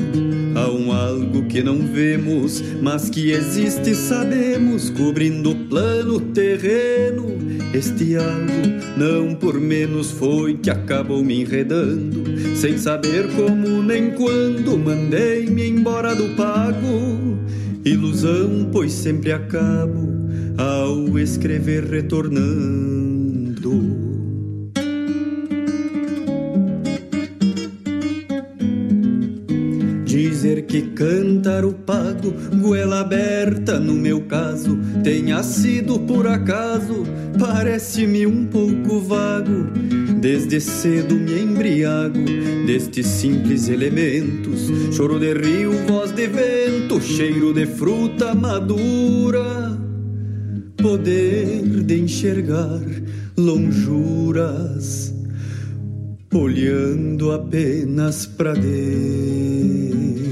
há 0.55 0.71
um 0.71 0.93
algo 0.93 1.47
que 1.47 1.61
não 1.61 1.79
vemos, 1.79 2.63
mas 2.81 3.11
que 3.11 3.33
existe, 3.33 3.97
sabemos, 3.97 4.91
cobrindo 4.91 5.51
o 5.51 5.57
plano 5.57 6.21
terreno. 6.21 7.37
Este 7.75 8.15
algo, 8.15 8.97
não 8.97 9.35
por 9.35 9.59
menos, 9.59 10.13
foi 10.13 10.57
que 10.57 10.71
acabou 10.71 11.25
me 11.25 11.41
enredando, 11.41 12.23
sem 12.55 12.79
saber 12.79 13.27
como 13.35 13.83
nem 13.83 14.13
quando 14.13 14.79
mandei-me 14.79 15.71
embora 15.71 16.15
do 16.15 16.37
pago. 16.37 17.37
Ilusão, 17.85 18.69
pois 18.71 18.93
sempre 18.93 19.33
acabo 19.33 20.09
ao 20.57 21.19
escrever 21.19 21.87
retornando. 21.87 23.98
Dizer 30.39 30.67
que 30.67 30.83
cantar 30.83 31.65
o 31.65 31.73
pago, 31.73 32.33
goela 32.61 33.01
aberta 33.01 33.81
no 33.81 33.93
meu 33.93 34.21
caso, 34.21 34.79
tenha 35.03 35.43
sido 35.43 35.99
por 35.99 36.29
acaso, 36.29 37.03
parece-me 37.37 38.25
um 38.25 38.47
pouco 38.47 39.01
vago. 39.01 39.67
Desde 40.21 40.61
cedo 40.61 41.17
me 41.17 41.41
embriago 41.41 42.25
destes 42.69 43.09
simples 43.09 43.69
elementos: 43.69 44.71
choro 44.95 45.19
de 45.19 45.35
rio, 45.35 45.73
voz 45.89 46.13
de 46.13 46.29
vento, 46.29 47.01
cheiro 47.01 47.53
de 47.53 47.67
fruta 47.67 48.33
madura, 48.33 49.77
poder 50.81 51.83
de 51.83 51.99
enxergar 51.99 52.81
lonjuras 53.37 55.13
olhando 56.33 57.33
apenas 57.33 58.27
para 58.27 58.53
dentro. 58.55 60.28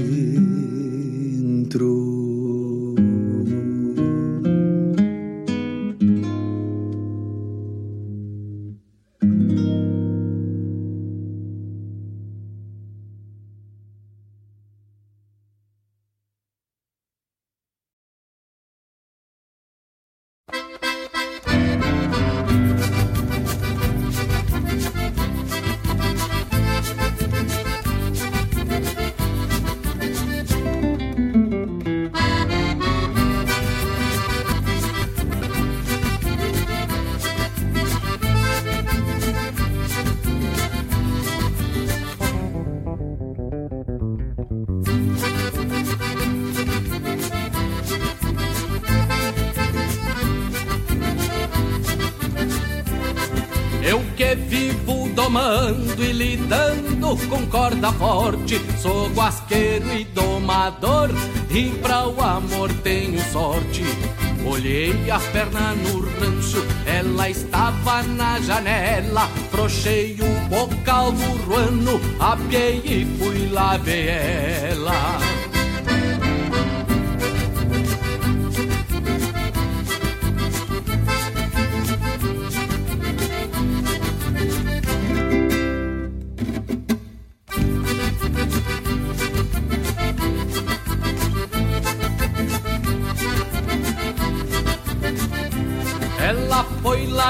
Apiei 72.37 72.81
e 72.85 73.05
fui 73.17 73.49
lá 73.49 73.77
ver 73.77 74.66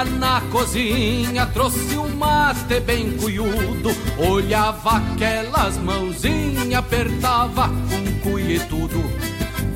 na 0.04 0.40
cozinha, 0.52 1.46
trouxe 1.46 1.96
um 1.96 2.08
mate 2.16 2.80
bem 2.80 3.16
cuiudo. 3.16 3.90
Olhava 4.18 4.98
aquelas 4.98 5.76
mãozinhas, 5.78 6.74
apertava 6.74 7.68
com 7.68 8.30
cuia 8.30 8.60
tudo. 8.66 9.02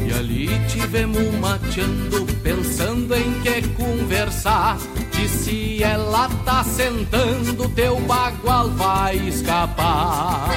E 0.05 0.12
ali 0.12 0.49
tivemos 0.68 1.35
mateando, 1.39 2.27
pensando 2.43 3.14
em 3.14 3.41
que 3.41 3.68
conversar. 3.70 4.79
Disse 5.12 5.83
ela 5.83 6.29
tá 6.45 6.64
sentando, 6.64 7.68
teu 7.70 8.01
bagual 8.01 8.70
vai 8.70 9.16
escapar. 9.16 10.49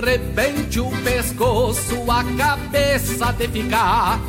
Rebente 0.00 0.80
o 0.80 0.90
pescoço, 1.02 2.10
a 2.10 2.24
cabeça 2.36 3.32
de 3.32 3.48
ficar. 3.48 4.20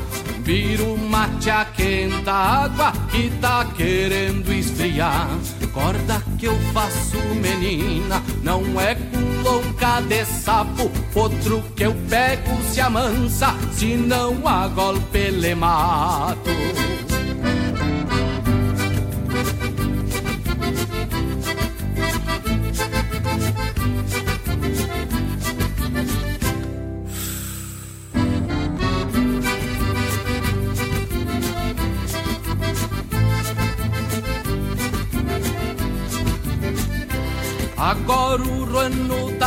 Vira 0.43 0.83
o 0.83 0.97
mate 0.97 1.49
a 1.49 1.65
quenta 1.65 2.31
água 2.31 2.91
que 3.11 3.29
tá 3.39 3.65
querendo 3.75 4.51
esfriar. 4.51 5.29
Corda 5.73 6.21
que 6.37 6.47
eu 6.47 6.57
faço, 6.73 7.17
menina, 7.35 8.21
não 8.43 8.79
é 8.79 8.95
com 8.95 9.41
louca 9.43 10.01
de 10.01 10.25
sapo. 10.25 10.91
Outro 11.13 11.63
que 11.75 11.83
eu 11.83 11.95
pego 12.09 12.61
se 12.63 12.81
amansa, 12.81 13.55
se 13.71 13.95
não 13.95 14.47
a 14.47 14.67
golpe 14.67 15.29
le 15.29 15.55
mato. 15.55 16.49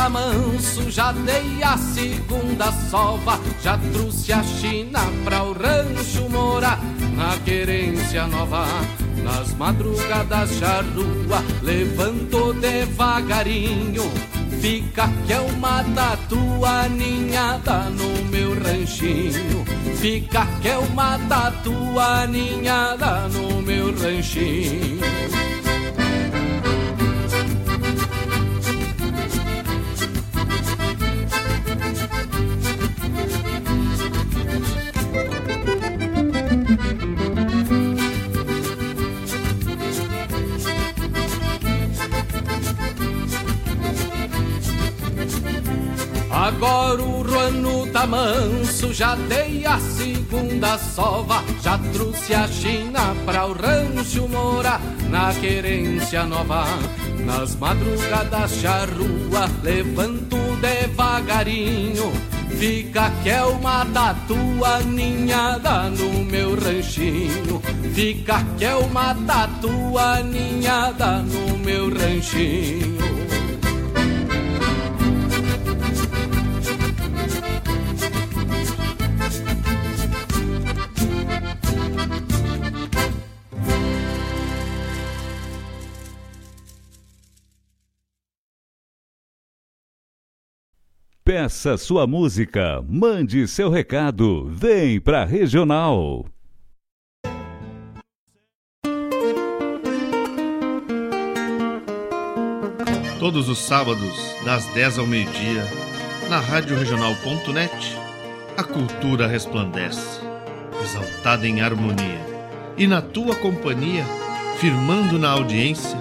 Manso, 0.09 0.89
já 0.89 1.11
dei 1.11 1.63
a 1.63 1.77
segunda 1.77 2.71
sova, 2.89 3.39
já 3.61 3.77
trouxe 3.93 4.33
a 4.33 4.43
China 4.43 4.99
pra 5.23 5.43
o 5.43 5.53
rancho 5.53 6.29
morar 6.29 6.79
na 7.15 7.37
querência 7.43 8.27
nova. 8.27 8.65
Nas 9.23 9.53
madrugadas 9.55 10.51
charrua, 10.59 11.43
levanto 11.63 12.53
devagarinho, 12.53 14.03
fica 14.61 15.09
que 15.25 15.33
é 15.33 15.39
uma 15.39 15.83
tatua 15.83 16.87
ninhada 16.89 17.89
no 17.89 18.25
meu 18.29 18.53
ranchinho. 18.61 19.65
Fica 19.99 20.45
que 20.61 20.69
é 20.69 20.77
uma 20.77 21.17
tatua 21.27 22.27
ninhada 22.27 23.27
no 23.29 23.61
meu 23.63 23.87
ranchinho. 23.97 24.99
Agora 46.45 47.01
o 47.01 47.23
ruano 47.23 47.87
tá 47.87 48.05
manso, 48.05 48.93
já 48.93 49.15
dei 49.15 49.65
a 49.65 49.79
segunda 49.79 50.77
sova, 50.77 51.43
já 51.63 51.75
trouxe 51.91 52.35
a 52.35 52.47
China 52.47 53.15
pra 53.25 53.47
o 53.47 53.53
rancho 53.53 54.27
morar 54.27 54.79
na 55.09 55.33
querência 55.33 56.23
nova. 56.23 56.65
Nas 57.25 57.55
madrugadas 57.55 58.57
charrua, 58.57 59.49
levanto 59.63 60.37
devagarinho, 60.61 62.13
fica 62.59 63.09
que 63.23 63.31
é 63.31 63.43
uma 63.43 63.83
ninhada 64.81 65.89
no 65.89 66.23
meu 66.25 66.53
ranchinho. 66.53 67.59
Fica 67.91 68.45
que 68.55 68.65
é 68.65 68.75
uma 68.75 69.15
ninhada 70.21 71.23
no 71.23 71.57
meu 71.57 71.89
ranchinho. 71.89 72.94
Peça 91.45 91.77
sua 91.77 92.07
música, 92.07 92.83
mande 92.89 93.47
seu 93.47 93.69
recado, 93.69 94.49
vem 94.49 94.99
pra 94.99 95.23
Regional. 95.23 96.25
Todos 103.19 103.47
os 103.47 103.59
sábados, 103.59 104.35
das 104.43 104.65
10 104.73 104.97
ao 104.97 105.05
meio-dia, 105.05 105.63
na 106.31 106.39
Rádio 106.39 106.75
Regional.net, 106.79 107.95
a 108.57 108.63
cultura 108.63 109.27
resplandece, 109.27 110.21
exaltada 110.83 111.47
em 111.47 111.61
harmonia 111.61 112.25
e 112.75 112.87
na 112.87 113.03
tua 113.03 113.35
companhia, 113.35 114.03
firmando 114.57 115.19
na 115.19 115.29
audiência, 115.29 115.95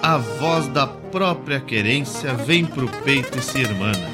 a 0.00 0.18
voz 0.18 0.68
da 0.68 0.86
própria 0.86 1.58
querência 1.58 2.32
vem 2.32 2.64
pro 2.64 2.86
peito 3.02 3.36
e 3.36 3.42
se 3.42 3.58
irmana. 3.58 4.13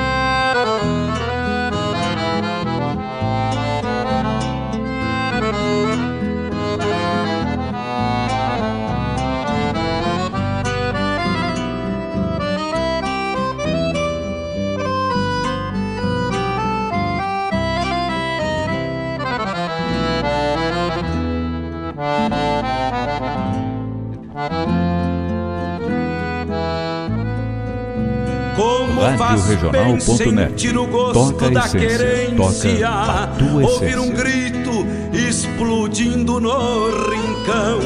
radioregional.net. 29.35 30.73
Toca 31.13 31.47
a 31.47 31.83
essência, 31.83 32.87
toca 32.87 33.23
a 33.23 33.27
tua 33.27 33.63
Ouvir 33.63 33.99
um 33.99 34.09
grito 34.09 34.85
explodindo 35.13 36.39
no 36.39 36.89
rincão. 37.09 37.79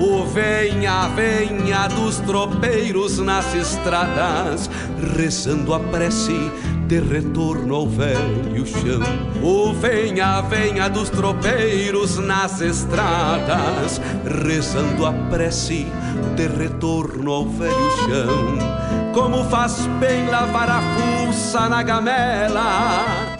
O 0.00 0.24
venha, 0.26 1.08
venha 1.08 1.88
dos 1.88 2.18
tropeiros 2.20 3.18
nas 3.18 3.54
estradas, 3.54 4.68
rezando 5.16 5.74
a 5.74 5.80
prece 5.80 6.50
de 6.86 7.00
retorno 7.00 7.74
ao 7.74 7.88
velho 7.88 8.66
chão. 8.66 9.00
O 9.42 9.72
venha, 9.72 10.40
venha 10.42 10.88
dos 10.88 11.08
tropeiros 11.08 12.18
nas 12.18 12.60
estradas, 12.60 14.00
rezando 14.44 15.06
a 15.06 15.12
prece 15.30 15.86
de 16.34 16.48
retorno 16.48 17.30
ao 17.30 17.46
velho 17.46 17.90
chão 17.98 18.82
como 19.12 19.44
faz 19.44 19.86
bem 20.00 20.26
lavar 20.26 20.68
a 20.70 20.80
fuça 20.80 21.68
na 21.68 21.82
gamela. 21.82 23.36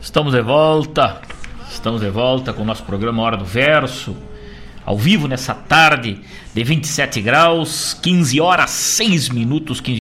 Estamos 0.00 0.32
de 0.32 0.40
volta, 0.40 1.20
estamos 1.70 2.00
de 2.00 2.08
volta 2.08 2.52
com 2.52 2.62
o 2.62 2.64
nosso 2.64 2.82
programa 2.84 3.22
Hora 3.22 3.36
do 3.36 3.44
Verso, 3.44 4.16
ao 4.84 4.96
vivo 4.96 5.28
nessa 5.28 5.54
tarde 5.54 6.20
de 6.54 6.64
27 6.64 7.20
graus, 7.20 7.92
15 8.02 8.40
horas 8.40 8.70
6 8.70 9.28
minutos, 9.28 9.80
15 9.80 9.99